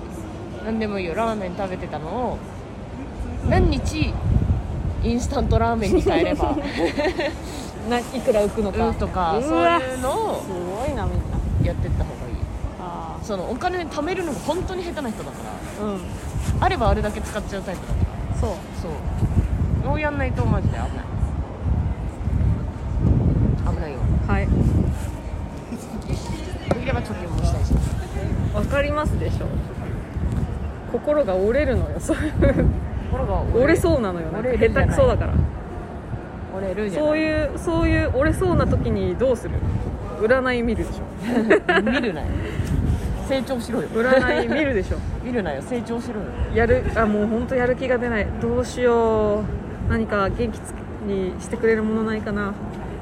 [0.65, 1.15] 何でもいいよ。
[1.15, 2.37] ラーメン食べてたのを
[3.49, 4.13] 何日
[5.03, 6.51] インスタントラーメンに変えれば。
[6.51, 6.55] い
[7.89, 8.87] ないくら浮くのか。
[8.87, 10.49] うんとかうそうわいうのをす
[10.87, 11.39] ごいなみんな。
[11.63, 12.35] やってった方がいい。
[12.81, 15.37] あそのお金貯めるのが本当に下手な人だか
[15.79, 15.85] ら。
[15.87, 15.99] あうん。
[16.61, 17.99] あればあれだけ使っちゃうタイプだか
[18.33, 18.39] ら。
[18.39, 18.49] そう。
[18.81, 18.91] そう。
[19.83, 20.89] そうやんないとマジで危ない。
[23.75, 23.99] 危ないよ。
[24.27, 24.47] はい。
[26.73, 27.73] できれば貯金もしたいし。
[28.53, 29.45] わかりますでしょ。
[30.91, 32.65] 心が折れるのよそういう
[33.11, 34.27] 心が折れそうなのよ。
[34.31, 35.33] なんか下手くそだから。
[36.57, 37.09] 折れるじゃない。
[37.09, 39.55] そういうそういう折れそうな時にどうする？
[40.21, 41.03] 占い見るでしょ。
[41.81, 42.27] 見るなよ。
[43.27, 43.87] 成長しろよ。
[43.93, 44.97] 占い見るでしょ。
[45.23, 45.61] 見るなよ。
[45.61, 46.27] 成長しろよ。
[46.53, 48.27] やるあもう本当やる気が出ない。
[48.41, 49.91] どうしよう。
[49.91, 50.73] 何か元気つ
[51.07, 52.53] にしてくれるものないかな。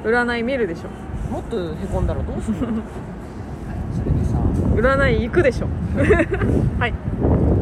[0.05, 1.33] 占い見るでしょ。
[1.33, 2.67] もっとへこんだらどうするの？
[3.91, 4.37] それでさ。
[4.75, 5.67] 占い行くでしょ。
[6.79, 6.93] はい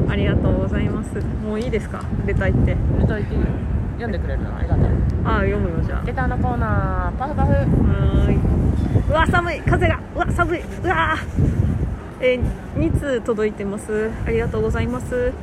[0.09, 1.09] ありがとうございます。
[1.43, 2.03] もういいですか？
[2.25, 2.71] レター行って。
[2.71, 3.47] レター言っていいよ
[3.93, 4.85] 読んでくれるのありがとう。
[5.25, 6.05] ああ読むよじゃあ。
[6.05, 7.53] レターのコーナーパフパフ。
[7.53, 9.09] はーい。
[9.09, 9.61] うわ寒い。
[9.61, 9.99] 風が。
[10.15, 10.61] うわ寒い。
[10.61, 11.15] うわ
[12.21, 12.41] えー、
[12.75, 14.11] 2通届いてます。
[14.25, 15.33] ありがとうございます。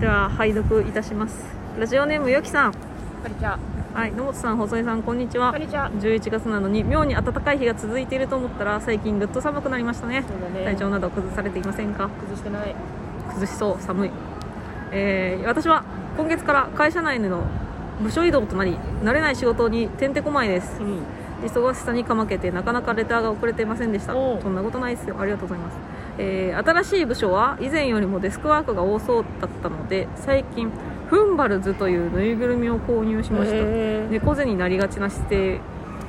[0.00, 1.44] では拝読いたします。
[1.78, 2.72] ラジオネームよきさん。
[2.72, 2.78] こ
[3.28, 3.58] んにちは。
[3.94, 4.12] はい。
[4.12, 5.52] 野本さん細井さんこんにちは。
[5.52, 5.90] こんにちは。
[5.90, 10.20] 11月なのに妙に暖かい日が続いていると思ったら最近ぐっと寒くなりましたね。
[10.20, 10.26] ね。
[10.64, 12.08] 体調など崩されていませんか？
[12.08, 12.74] 崩してない
[13.32, 14.10] 崩しそう寒い、
[14.92, 15.84] えー私は
[16.16, 17.44] 今月から会社内での
[18.02, 20.80] 部署移動となり慣れない仕事にてんてこまいです。
[20.80, 21.02] うん。
[21.42, 24.12] 忙しさにかまけてなかなかレターが遅れていませんでした。
[24.12, 25.16] そんなことないですよ。
[25.18, 25.76] ありがとうございます、
[26.18, 30.70] えー新しい部署は以前よりもデスクワークが多そうだったので最近
[31.08, 33.56] フンバルズというぬいぐるみを購入しました、
[34.10, 35.60] 猫背になりがちな姿勢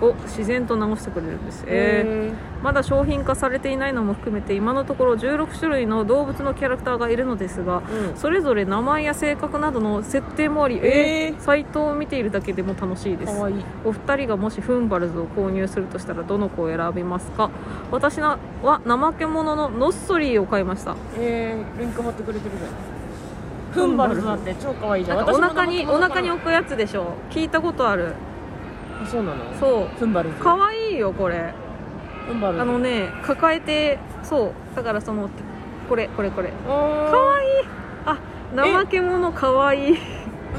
[0.04, 8.18] を自然と直してくれるんです、えーへまだ商品化されていないのも含めて今のところ16種類の動物のキャラクターがいるのですがーうん。
[8.18, 11.42] それぞれ名前や性格などの設定もあり、えー。
[11.42, 13.34] サイトを見ているだけでも楽しいです。
[13.84, 17.50] お二人がもしフンバルズを購入するとしたらどの子を選びますか？
[17.92, 20.96] 私は怠け者のノッソリーを買いました。
[21.18, 22.72] えー、リンク貼ってくれてるじゃん。
[23.74, 25.30] フンバルズだって超可愛いじゃん。
[25.30, 27.14] お腹にお腹に置くやつでしょ。
[27.30, 28.08] 聞いたことある。
[28.08, 28.33] あ
[29.06, 29.54] そうなの？
[29.60, 29.98] そう。
[29.98, 30.36] フンバルズ？
[30.40, 31.54] 可愛いよこれ。
[32.28, 32.62] フンバルズ？
[32.62, 34.76] あのね抱えてそう。
[34.76, 35.30] だからその
[35.90, 36.50] これこれこれ。
[36.50, 36.54] か
[37.12, 37.50] 可愛い。
[38.06, 38.20] あ
[38.56, 39.94] 怠け者可愛い。
[39.94, 39.98] う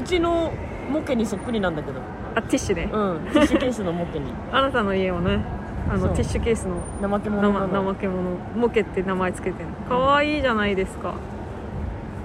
[0.03, 0.53] ちの
[0.89, 1.99] モケにそっくりなんだけど。
[2.35, 2.89] あティッシュね。
[2.91, 3.19] うん。
[3.31, 4.33] ティッシュケースのモケに。
[4.51, 5.39] あなたの家をね。
[5.89, 6.77] あのティッシュケースの。
[7.07, 8.37] 怠け者怠け者。
[8.55, 9.75] モケって名前つけてるの。
[9.87, 11.13] 可愛いじゃないですか。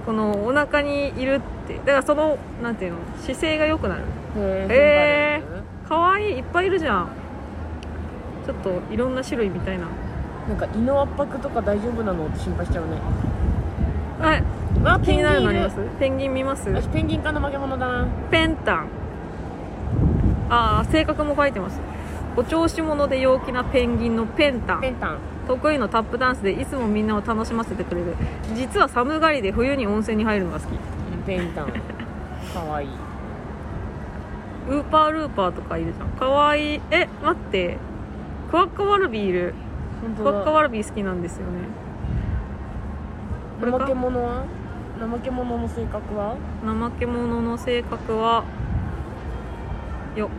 [0.05, 1.75] このお腹にいるって。
[1.75, 2.97] だからそのなんていうの？
[3.19, 4.01] 姿勢が良くなる。
[4.35, 5.43] へへ
[5.91, 7.09] 可愛いいっぱいいるじゃん。
[8.45, 9.87] ちょっといろんな種類みたいな。
[10.47, 12.95] なんか胃の圧迫とか大丈夫なのって心配しちゃうね。
[14.17, 14.43] はい
[14.85, 15.75] わ気になるのあります？
[15.99, 16.69] ペンギン見ます？
[16.69, 18.07] 私ペンギンか怠け者だな。
[18.31, 18.87] ペンタン。
[20.49, 21.81] ああ性格も書いてます。
[22.37, 24.81] お調子者で陽気なペンギンのペンタン。
[24.81, 25.17] ペンタン。
[25.45, 28.15] 得意のタップダンスでいつもみんなを楽しませてくれる。
[28.55, 30.79] 実は寒がりで冬に温泉に入るのが好き。
[31.27, 31.73] ペンタン。
[32.53, 32.89] かわいい
[34.69, 36.09] ウーパールーパーとかいるじゃん。
[36.09, 36.81] かわいい。
[36.91, 37.77] え待って。
[38.49, 39.53] クワッカワルビーいる。
[40.17, 41.53] クワッカワルビー好きなんですよね。
[43.61, 44.45] 怠け者は？
[44.99, 46.35] 怠け者の性格は？
[46.63, 48.43] 怠け者の性格は
[50.15, 50.29] よ。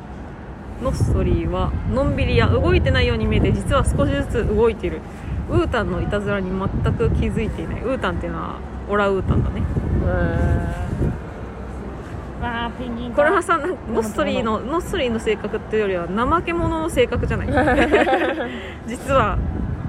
[0.82, 5.00] ノッソリーはのんびりや動いてないように見えて実は少しずつ動いてる。
[5.48, 7.82] ウータンのいたずらに全く気づいていない。
[7.82, 8.58] ウータンっていうのは
[8.88, 9.60] オラウータンだね。
[9.60, 9.62] へ
[10.78, 10.81] え
[13.14, 17.48] これはさノッソリーのノッソリーの性格っていうよりは怠け者の性格じゃない？
[18.88, 19.38] 実は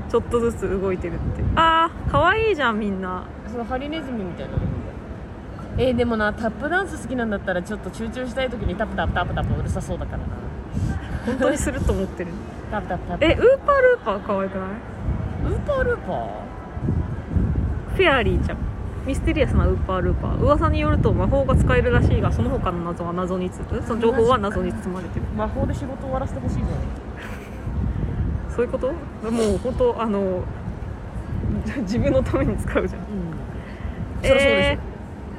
[0.09, 1.41] ちょっとずつ動いてるって。
[1.55, 3.23] あー可愛いじゃんみんな。
[3.51, 4.59] そのハリネズミみたいなの。
[5.77, 10.25] えー、でもなタップダンス好きなんだったらちょっと集中したい時にタップタップタップタップうるさそうだからな。
[11.25, 12.31] 本当にすると思ってる？
[12.69, 13.25] タップタップタップ。
[13.25, 14.69] えウーパールーパー可愛くない？
[15.51, 16.17] ウーパールーパー？
[17.95, 18.57] フェアリーちゃん
[19.05, 20.37] ミステリアスなウーパールーパー。
[20.39, 25.25] 噂によると魔法が使えるらしいがその他の謎は謎につその情報は謎に包まれてる。
[25.35, 26.69] 魔法で仕事終わらせてほしいじゃん
[28.55, 28.91] そういうこと？
[29.31, 30.43] もう本当あの
[31.81, 33.01] 自分のために使うじゃん。
[33.01, 34.27] うん。
[34.27, 34.77] そりゃそうでしょ、え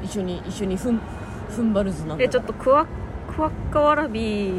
[0.02, 1.00] 一緒に一緒にふん
[1.48, 2.86] ふんばるずなんー、だえちょっとクワ
[3.34, 4.52] クワッカワラビー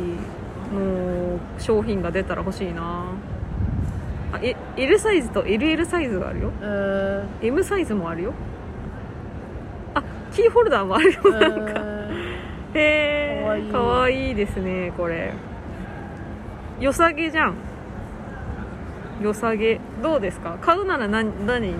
[0.73, 3.05] の商品が出たら欲しいな。
[4.33, 6.51] あえ L サイズと LL サイズがあるよ。
[6.61, 8.31] え M サイズもあるよ。
[8.31, 8.54] あ
[10.35, 11.81] キーホルダーもあるよー、なんか。
[12.73, 14.31] えへえかわい。
[14.31, 15.31] いですねこれ。
[16.79, 17.55] 良さげじゃん。
[19.23, 19.79] 良さげ。
[20.03, 20.57] どうですか？
[20.61, 21.73] 買うなら何何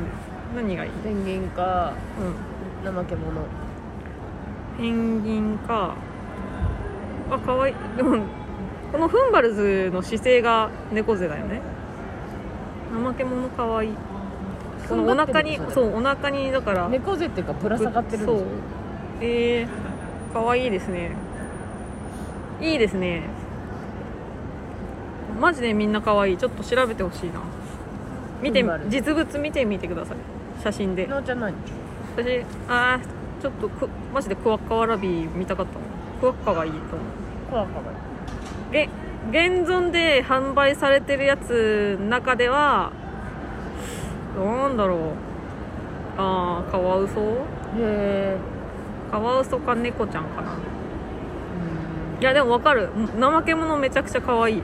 [0.55, 1.93] 何がいい、ー、ペンギンか
[2.85, 3.41] うん、怠け者
[4.77, 5.95] ペンギンか。
[7.29, 7.71] あかわい。
[7.71, 8.23] いでも
[8.93, 11.59] このフンバルズの姿勢が猫背だよね。
[13.03, 13.89] 怠け者かわいい
[14.88, 18.47] このお腹にそうお腹にだから猫背っていうかぶら下がってるんそうですよ。
[19.21, 21.11] えー、かわいいですね。
[22.61, 23.23] いいですね。
[25.39, 26.38] マジでみんなかわいい。
[26.38, 27.41] ちょっと調べてほしいな。
[28.41, 30.17] 見て実物見てみてください。
[30.63, 31.07] 写真で。
[31.07, 35.73] 私あーちょっとくマジでクワッカワラビー見たかった。
[35.73, 35.79] の
[36.19, 37.25] クワッカがいいと思う。
[37.49, 37.83] 怖かわ
[38.71, 38.89] げ
[39.29, 42.91] 現存で販売されてるやつの中では
[44.43, 44.99] なんだろう。
[46.17, 47.21] ああカワウソ？
[47.21, 47.25] へ
[47.77, 48.38] え
[49.11, 50.53] カワウソか猫ちゃんかな。
[52.19, 52.89] いやでもわかる。
[53.19, 54.55] 怠け者めちゃくちゃ可愛い。
[54.57, 54.63] ね。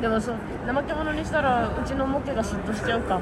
[0.00, 0.36] でもそう
[0.66, 3.20] 怠け者にしたらうちのモケが嫉妬しちゃうか。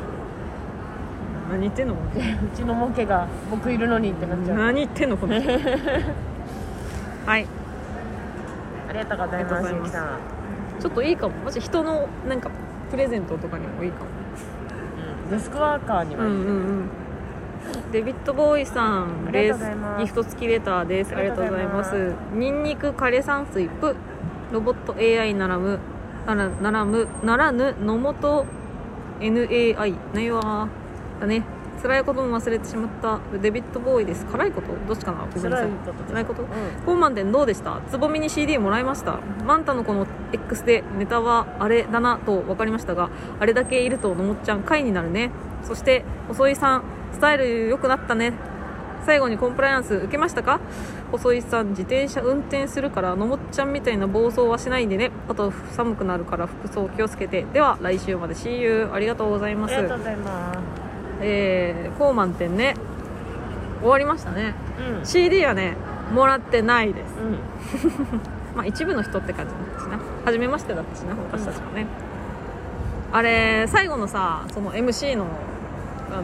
[1.50, 1.94] 何言ってんの？
[2.04, 4.58] うちのモケが僕いるのにってなっちゃう。
[4.58, 5.50] 何言ってんのこの人。
[7.26, 7.46] はい。
[8.88, 9.98] ありがとうございます
[10.80, 11.34] ちょっといいかも。
[11.44, 12.50] もし人のなんか
[12.90, 14.06] プレゼントとかにもいいかも
[15.30, 16.50] デスクワーカーにはうんうんう
[16.82, 16.88] ん。
[17.92, 19.60] デビッド・ボーイさんです。
[19.98, 21.14] ギフト付きレターです。
[21.14, 22.12] あありりがとうございます。
[22.34, 23.96] ニンニク枯山水プ
[24.52, 25.78] ロボット AI ならむ
[26.26, 28.46] ならならむならぬ野本
[29.20, 30.68] NAI ないわ
[31.20, 31.42] だね
[31.84, 33.20] 辛いことも忘れてしまった。
[33.42, 34.24] デビッド・ボーイです。
[34.24, 34.68] 辛いこと？
[34.88, 35.26] どっちかな？
[35.26, 35.68] ごめんなさい。
[35.68, 36.42] 辛いことです辛いこと？
[36.42, 36.48] うん。
[36.86, 37.82] コーマン店どうでした？
[37.90, 39.20] つぼみに CD もらいました。
[39.44, 45.30] マンタのこの X でネタはあれだなと分かりましたがあれだけいるとのもっちゃん回になるね。
[45.62, 48.32] そして細井さんスタイル良くなったね。
[49.04, 50.60] 最後にコンプライアンス受けましたか？
[51.12, 55.10] 細井さん自転車運転するからのもっちゃんみたいな暴走はしないでね。
[55.28, 57.44] あと寒くなるから服装気をつけて。
[57.52, 58.34] では来週まで。
[58.34, 59.76] See you ありがとうございあます。
[59.76, 60.83] りがとうございま
[61.26, 62.74] えー、コーマン店ね。
[63.80, 64.54] 終わりましたね。
[65.02, 65.76] す CD はね
[66.12, 67.14] もらってないです。
[67.18, 67.26] うん。
[67.28, 68.20] う ん
[68.54, 69.98] まあ一部の人って感じだったしな。
[70.26, 71.86] 初めましてだったしな私たちもね、
[73.12, 75.26] あれ最後のさその MC の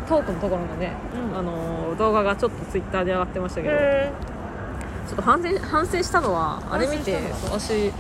[0.07, 0.93] トークのところのね、
[1.33, 1.39] うん。
[1.39, 3.75] あの動画がちょっとツイッターで上がってましたけど。
[3.75, 4.13] へ
[5.09, 7.19] ちょっと反省反省したのはあれ見て
[7.51, 7.91] 私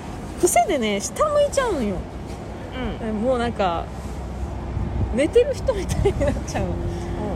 [0.40, 1.96] 癖でね下向いちゃうんよ。
[3.02, 3.20] えうん。
[3.22, 3.84] もうなんか
[5.14, 6.74] 寝てる人みたいになっちゃうの。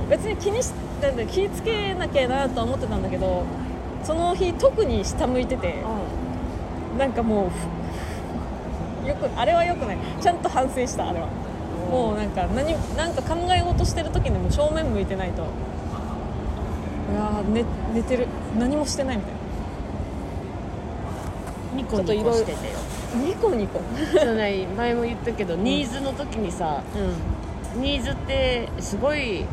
[0.09, 0.71] 別に気にし
[1.03, 3.45] なんだ気ぃつけなきゃなとは思ってたんだけど
[4.03, 5.83] その日特に下向いてて
[6.99, 7.51] なんかも
[9.05, 9.99] うよくあれはよくない。
[10.21, 11.29] ちゃんと反省したあれは。
[11.91, 15.43] もうなんか何なんか考え事してる時にも正面向いてないと。
[15.43, 15.47] い
[17.15, 18.27] やー寝寝てる。
[18.59, 19.33] 何もしてないみたい
[21.77, 22.79] ニコニコしててよ。
[23.15, 23.81] なニコニコ。
[24.77, 26.99] 前も言ったけど、ニーズの時にさう
[27.77, 29.45] ニーズってすごい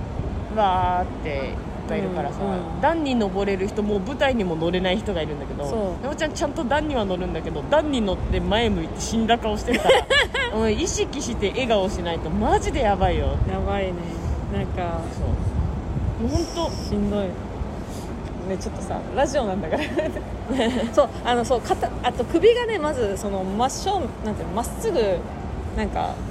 [0.55, 1.53] わーって
[1.91, 2.81] ぱいいるからさ、うんうん。
[2.81, 6.03] 段に登れる人もう舞台にも乗れない人がいるんだけどそう。
[6.03, 9.81] 山ちゃんちゃんと段には乗るんだけど段に乗って前向いて死んだ顔してる
[10.71, 13.37] 意識して笑顔しないとマジでやばいよ。
[13.49, 13.93] やばいね。
[14.53, 16.27] なんかそう。
[16.27, 17.27] もう本当しんどい。
[18.49, 19.83] ねちょっとさラジオなんだから。
[20.93, 24.99] そうあのそう肩あと首がねまずその真正なんていうのまっすぐ
[25.77, 26.13] なんか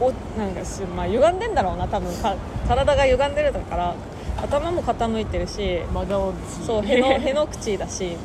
[0.00, 2.12] おなんかし、まあ、歪んでんだろうな多分。
[2.16, 2.34] か
[2.68, 3.94] 体が歪んでるだから
[4.42, 8.16] 頭も傾いてるし真顔つそうへの への口だし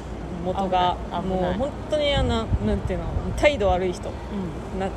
[0.44, 0.96] 元が。
[1.28, 3.06] もう本当にあのなんていうの
[3.38, 4.10] 態度悪い人。
[4.10, 4.80] うん。
[4.80, 4.88] な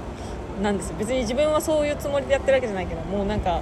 [0.62, 0.96] なんですよ。
[0.98, 3.60] 別に自分はそういうつもりでやってるわけじゃないけどもうなんか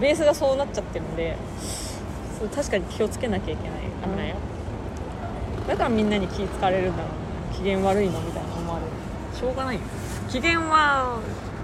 [0.00, 1.36] ベースがそうなっちゃってるんで
[2.38, 3.80] そう確かに気をつけなきゃいけない。
[4.12, 4.36] 危ないよ。
[5.68, 7.52] だからみんなに気使われるんだろう。
[7.52, 8.90] な機嫌悪いのみたいな思われる。
[9.38, 9.80] しょうがないよ。
[10.28, 11.18] 機嫌は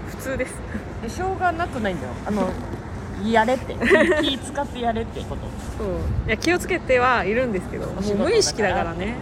[0.09, 0.53] 普通です
[1.01, 2.13] でしょうがなくないんだよ。
[2.25, 2.49] あの
[3.25, 3.75] やれって。
[4.21, 5.41] 気使ってやれってこと。
[5.77, 5.87] そう。
[6.27, 9.15] いや気をつけてはいるんですけどもう無意識だからね。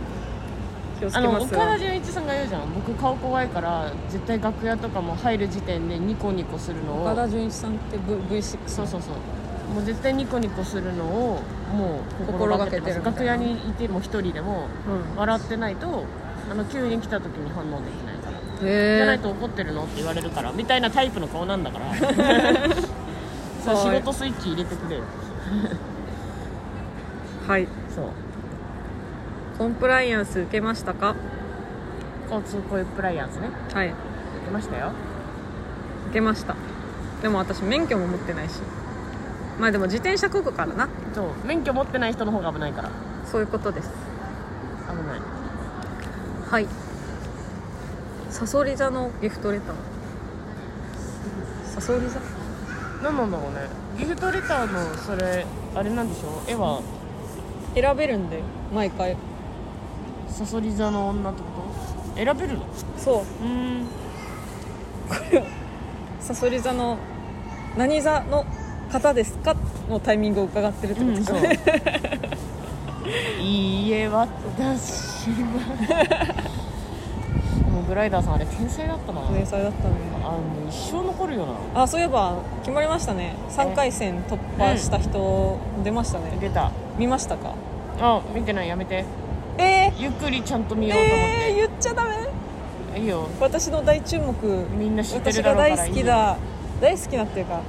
[1.00, 2.62] 気をつあのけます岡田准一さんが言うじゃん。
[2.74, 7.04] 僕顔怖いから絶対楽屋とかも入る時点でニコニコするのを。
[7.04, 9.74] 岡田准一さんって v V6 そうそうそう。
[9.74, 11.40] もう絶対ニコニコするのを
[11.76, 15.20] もう心がけてる楽屋にいても一人でもうん。
[15.20, 16.06] 笑ってないと
[16.50, 18.15] あの急に来た時に反応できない
[18.62, 19.84] じゃないと怒ってるの？
[19.84, 21.86] って言われるからみたいなタイプの顔なんだから。
[23.64, 25.04] そう仕事スイッチ入れてくれよ。
[27.48, 27.68] はい。
[27.94, 28.06] そう。
[29.58, 31.16] コンプライアンス受けましたか？
[32.32, 33.50] 交通コイプライアンスね。
[33.74, 33.88] はい。
[33.88, 33.96] 受
[34.46, 34.92] けましたよ。
[36.10, 36.56] 受けました。
[37.22, 38.62] でも私免許も持ってないし。
[39.60, 40.88] まあでも自転車こぐからな。
[41.14, 41.26] そう。
[41.46, 42.90] 免許持ってない人の方が危ないから。
[43.26, 43.90] そういうことです。
[44.90, 45.22] 危ない。
[46.52, 46.68] はい
[48.36, 49.76] サソリ座のギフトレター。
[51.74, 52.20] サソリ座？
[53.02, 53.62] 何なんだろうね。
[53.98, 56.28] ギフトレターのそれあれなんでしょ？
[56.46, 56.82] う絵は
[57.76, 58.42] 選べるんで
[58.74, 59.16] 毎回。
[60.28, 61.48] サソリ座の女ってこ
[62.14, 62.18] と？
[62.18, 62.66] 選べるの？
[62.98, 63.22] そう。
[63.22, 63.88] うーん
[66.20, 66.98] サソリ座の
[67.78, 68.46] 何座の
[68.92, 69.56] 方ですか
[69.90, 71.60] のタイミングを伺ってるってことですよね、
[73.40, 76.45] いいえ私は
[77.88, 79.22] グライダーさんあれ天才だったな。
[79.22, 79.96] 天才だったね。
[80.24, 81.82] あもう一生残るよな。
[81.84, 83.36] あそういえば決まりましたね。
[83.50, 86.38] 3回戦突破した人出ましたね。
[86.40, 86.72] 出た。
[86.98, 87.54] 見ましたか？
[88.00, 89.06] あ見てないやめて。
[89.58, 92.16] えゆっくりちゃんと見ー、ようと思っえー、言っちゃダメ？
[92.94, 93.28] て、いいよ。
[93.40, 94.34] 私の大注目
[94.78, 96.38] みんな知って私るだろうからが大好きだ
[96.82, 97.62] 大好きなっていうか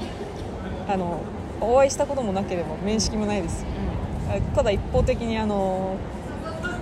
[0.89, 1.21] あの
[1.61, 3.65] お会いしたこともなければ面識もないです。
[3.65, 5.97] いいよあただ一方的にあの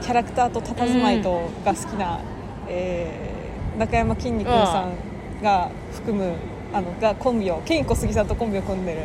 [0.00, 2.20] キャラクターと佇まいとが好きな、
[2.68, 6.32] えー中山きんに君さんが含む
[6.72, 9.00] あのがコンビをケイン小杉さんとコンビを組んでる、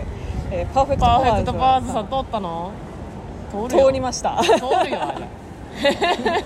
[0.51, 2.71] えーパーフェクトパパーズトパワーズさん通ったの？
[3.67, 4.39] 通りました。
[4.43, 4.59] 通る
[4.91, 5.27] よあれ。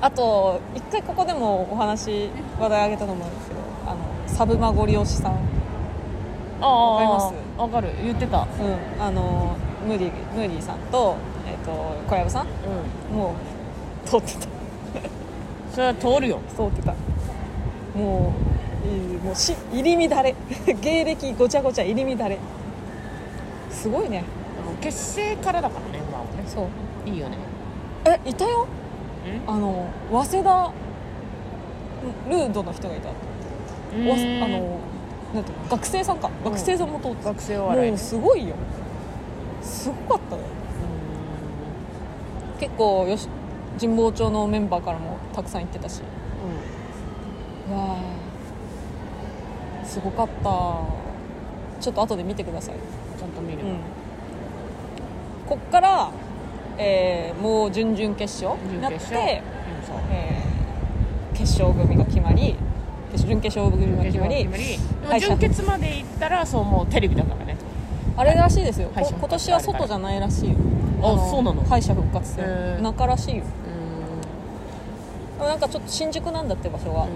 [0.00, 5.32] あと一回ここでもお話話題あげたと思うんですけどあのサブマゴリ推しさん。
[6.60, 7.34] ああわかります？
[7.60, 7.88] わかる。
[8.02, 8.38] 言ってた。
[8.38, 8.46] うん、
[9.02, 9.56] あの
[9.86, 11.14] ムーディムーディさんと,、
[11.46, 11.70] えー、と
[12.08, 12.46] 小籔さん
[13.10, 13.16] うん。
[13.16, 13.34] も
[14.04, 14.46] う通ってた
[15.72, 16.40] それは通るよ。
[16.54, 16.94] 通ってた。
[17.94, 18.32] も
[19.22, 20.34] うもうし入り乱れ。
[20.80, 22.38] 芸歴ごちゃごちゃ入り乱れ。
[23.70, 24.24] すごいね。
[24.80, 26.44] 結成からだからねまあね。
[26.46, 27.08] そう。
[27.08, 27.36] いいよね。
[28.04, 28.66] えいたよ？
[29.46, 29.50] ん？
[29.50, 30.72] あの早稲田
[32.28, 33.08] ルードの人がいた。
[33.08, 33.98] わあ
[34.48, 34.78] の
[35.34, 35.70] なんていうの？
[35.70, 36.28] 学生さんか。
[36.44, 38.54] 学生さんも通ってた、学生お笑いもうすごいよ。
[39.62, 40.42] すごかったよ。
[42.60, 43.28] 結構よし
[43.80, 46.02] 神保町のメンバーからもたくさん行ってたし。
[47.70, 51.02] うわあすごかった。
[51.80, 52.78] ちょっと後で見てください、ん
[53.18, 53.76] ちゃんと見るうん、
[55.48, 56.10] こっから、
[56.78, 58.98] えーもう準々決勝になって、
[60.10, 62.54] えー決勝組が決まり
[63.10, 64.48] 決準決勝組が決まり
[65.18, 67.56] 準決まで行ったらそうもうテレビだからね。
[68.16, 70.56] あれらしいですよ、今年は外じゃないらしいよ。
[71.02, 71.64] あそうなの？
[71.64, 72.80] 敗者復活戦。
[72.82, 73.44] 中らしいよ
[75.46, 77.12] なんかちょっと新宿なんだって場所が、んうん。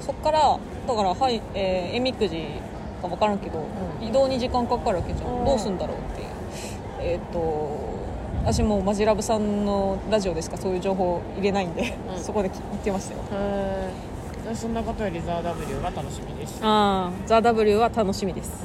[0.00, 2.46] そっからだからはいえー、えみくじ
[3.02, 3.60] か分からんけど、
[4.00, 4.06] うん。
[4.06, 5.44] 移動に時間かかるわけじゃん、うん。
[5.44, 6.28] どうすんだろうっていう。
[7.00, 8.00] えっ、と
[8.42, 12.22] 私もうマジラブさんのラジオでしかそういう情報入れないんで、うん。
[12.22, 13.20] そこでき言ってましたよ。
[14.54, 16.58] そんなことよりザー W が楽しみです。
[16.62, 18.64] ああ「ザ・ w は楽しみです。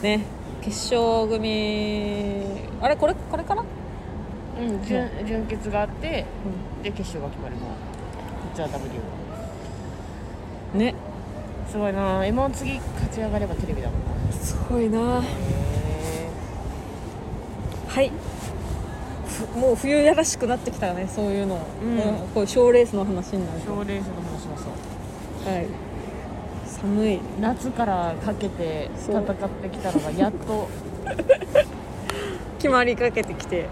[0.00, 0.24] うね。
[0.62, 2.42] 決勝組
[2.80, 3.66] あれこれこれかな、ん、
[4.58, 6.24] うん、準準決があって
[6.82, 7.62] で決勝が決まるの。
[8.56, 8.72] ザー。
[8.72, 9.00] W
[10.74, 10.94] ね。
[11.70, 12.24] すごいな。
[12.24, 14.32] m 1次勝ち上がればテレビだもんな。
[14.32, 15.22] すごいな。
[15.22, 15.24] へ
[17.88, 18.10] はい。
[19.26, 21.98] ふもう冬やらしくなってきたよねそういうの、うん。
[22.32, 23.66] こういう賞レースの話になると。
[23.66, 24.64] 賞レースの話もそ
[25.50, 25.52] う。
[25.52, 25.66] はい。
[26.66, 27.20] 寒い。
[27.40, 30.68] 夏からかけて戦ってきたのがやっと。
[32.58, 33.68] 決まりかけてきて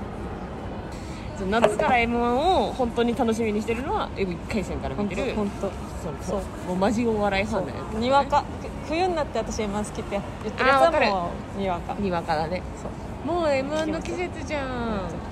[1.51, 2.35] 夏から m 1
[2.69, 5.61] を本当に楽しみにしてるのは1回戦から見本てる当本当。
[5.61, 5.73] そう
[6.21, 6.69] そう。
[6.69, 7.79] もうマジお笑いファンだよ。
[7.99, 8.45] にわか。
[8.85, 11.95] ふ冬になって私 M1 好きって言ってるやつはもうにわか。
[11.99, 12.63] にわかだね。
[12.81, 13.35] そう。
[13.35, 14.69] もう m 1の季節じゃん。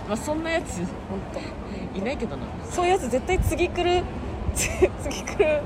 [0.09, 0.87] まあそんなやつ本
[1.33, 1.99] 当。
[1.99, 2.47] いないけどな。
[2.71, 4.03] そういうやつ絶対次来る
[4.55, 5.61] 次来る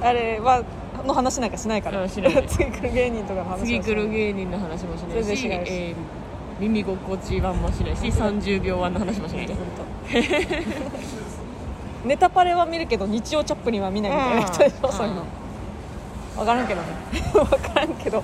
[0.00, 0.62] あれは
[1.04, 5.48] の話なんかしないから、うんしない 次来る芸人とかの話次来る芸人の話もしないし。
[5.48, 6.21] えー
[6.60, 9.56] 耳心地版もしないし30秒版の話もしない本
[10.12, 12.08] 当。
[12.08, 15.24] ネタパレは見るけど日曜チャップリンは見ないみたいな人でしょ、うんそういうの。
[16.36, 16.86] 分からんけどね。
[17.32, 18.22] 分からんけど。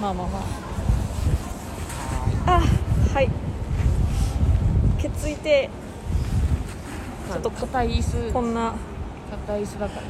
[0.00, 0.38] まあまあま
[2.46, 2.56] あ。
[2.58, 2.62] あ
[3.14, 3.28] はい。
[4.98, 5.68] ケツいて
[7.32, 8.32] ちょっと硬い椅子。
[8.32, 8.74] こんな。
[9.46, 10.02] 硬い椅子だから。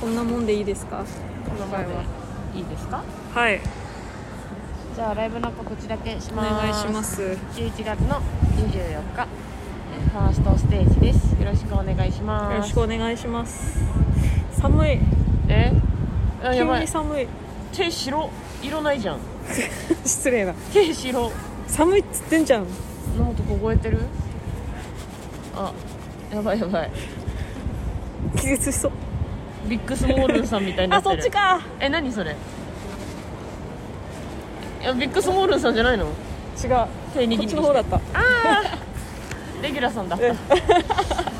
[0.00, 0.98] こんなもんでいいですか？
[0.98, 1.04] こ
[1.60, 2.02] の前は。
[2.54, 3.02] いいですか？
[3.34, 3.60] はい
[4.94, 6.50] じゃあライブの告知だけしおます。
[6.62, 7.22] 願いします。
[7.54, 8.20] 11月の
[8.56, 9.26] 24日
[9.94, 11.32] えーファーストステージです。
[11.40, 12.52] よろしくお願いします。
[12.54, 13.78] よろしくお願いします。
[14.60, 14.98] 寒い。
[15.48, 15.72] え？
[16.44, 16.80] あ急やばい。
[16.82, 17.26] に寒い。
[17.72, 18.30] 手白。
[18.62, 19.18] 色ないじゃん。
[20.04, 20.52] 失礼な。
[20.72, 21.32] 手白。
[21.68, 22.66] 寒いっつってんじゃん。
[23.16, 23.98] 野本凍えてる？
[25.56, 25.72] あ
[26.34, 26.90] やばいやばい。
[28.36, 28.92] 気絶しそう。
[29.68, 31.22] ビッグスモールンさんみたいになあってる。
[31.22, 31.60] そっちか。
[31.80, 32.36] え何それ？
[34.82, 36.06] いやビッグスモールンさんじゃないの？
[36.06, 36.12] 違う。
[36.58, 38.00] 手こ握りっちの方だった。
[39.62, 40.18] レギュラーさんだ。
[40.20, 40.34] え。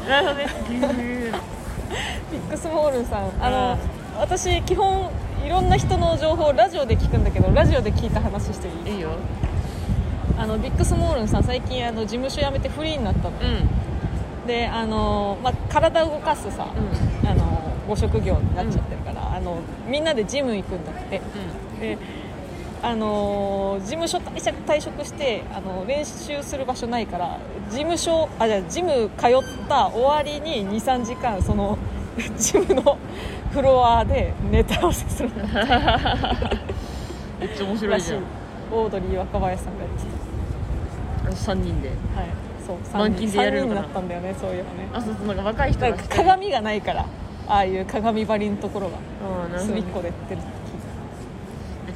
[0.08, 0.46] なるほどね。
[2.30, 3.32] ビッグスモールンさん。
[3.44, 3.78] あの、
[4.20, 5.10] 私基本
[5.44, 8.94] いろんな人の情報をラジオで聞くんだけどラジオで聞いた話していい？
[8.94, 9.10] いいよ。
[10.38, 13.30] あのビッグスモールンさん最近あの事務所辞めてフリーになったの。
[13.40, 14.46] うん。
[14.46, 17.28] であの、まあ、体を動かすさ、うん。
[17.28, 21.20] あのご職業になっちゃってるから、あのみんなでジム行くんだって。
[21.80, 21.98] で
[22.82, 27.38] あの事務所退職してあの練習する場所ないから
[27.70, 29.30] 事務所あじゃあジム通っ
[29.68, 31.78] た終わりに23時間その
[32.36, 32.98] ジムの
[33.52, 35.30] フロアでネタ合わせする。
[35.30, 35.42] め
[37.46, 38.22] っちゃ面白いいじゃん。
[38.70, 39.84] オードリー若林さんが
[41.24, 41.90] 言って3人で。
[42.14, 42.28] たはい。
[42.66, 43.74] そう満3人勤でやるのかな。
[43.74, 44.88] 三人になったんだよねそういえばね。
[44.92, 47.06] あそうそうなんか若い人が鏡がないから
[47.48, 50.38] ああいう鏡張りのところが隅っこでやってる。
[50.38, 50.61] って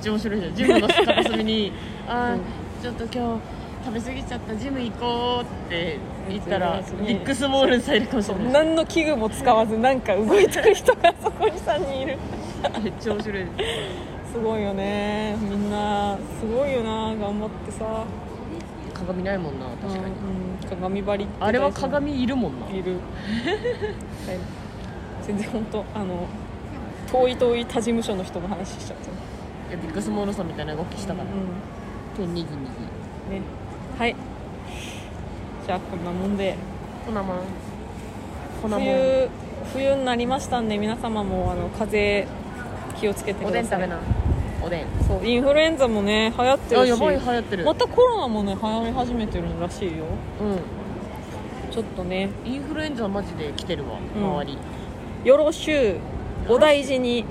[0.06, 0.54] ちゃ面白いじゃん。
[0.54, 1.72] ジムの片隅に。
[2.06, 2.40] あー、うん。
[2.82, 3.40] ちょっと今日
[3.84, 4.56] 食べ過ぎちゃった。
[4.56, 5.98] ジム行こうって
[6.28, 8.52] 言ったら別にビッグスモールンさんいるかもしれない。
[8.52, 12.18] 何の器具も使わずなんか動いてる人がそこに3人いる。
[12.82, 13.46] めっちゃ面白い。
[14.32, 15.36] すごいよね。
[15.40, 17.14] みんなすごいよな。
[17.16, 18.04] 頑張ってさ。
[18.94, 22.66] 鏡ないもんな確かに、うん鏡張りってあれは鏡いるもんな。
[22.68, 22.92] いる。
[22.92, 24.38] はい。
[25.22, 26.26] 全然本当あの
[27.10, 29.25] 遠い遠い他事務所の人の話しちゃったい
[29.70, 31.28] やビッグスモールンさんみたいな動きしたから、う
[32.16, 32.66] 手にぎにぎんね。
[33.98, 34.14] はい。
[35.66, 36.56] じゃあこんなもんで。
[37.04, 37.36] こんなもん。
[38.62, 38.86] こんなもん。
[38.86, 39.28] 冬
[39.72, 43.80] 冬になりましたんで皆様もあの風邪気をつけてくおださい。
[43.80, 43.98] でん食べな。
[44.64, 44.86] おでん。
[45.06, 46.82] そうインフルエンザもね流行ってるし。
[46.82, 47.64] あやばい流行ってる。
[47.64, 50.04] またコロナもね流行り始めてるらしいよ。
[51.70, 52.26] うちょっとね。
[52.26, 54.24] んインフルエンザマジで来てるわうん。
[54.24, 54.58] 周り、
[55.24, 56.00] よろしゅ
[56.48, 57.24] うお大事に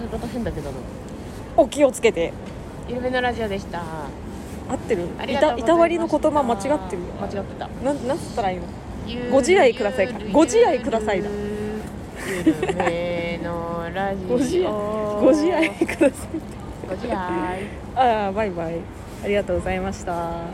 [0.00, 0.78] 使い方変だけどな。
[1.56, 2.32] お気をつけて。
[2.88, 3.82] ゆるめのラジオでした。
[4.68, 5.08] 合ってる？
[5.18, 7.08] ありがとうございましたいたわりの言葉間違ってるよ。
[7.20, 7.68] 間違ってた。
[7.68, 8.64] なんなんつったらいいの？
[9.06, 10.14] ゆるご自愛くださいか？
[10.18, 11.28] ゆるご自愛くださいだ。
[11.28, 14.28] ゆるめのラジオ。
[14.28, 14.64] ご自愛。
[14.64, 16.28] ご自愛ください。
[16.88, 17.16] ご自愛。
[17.94, 18.80] ああバイバイ。
[19.22, 20.44] ありがとうございました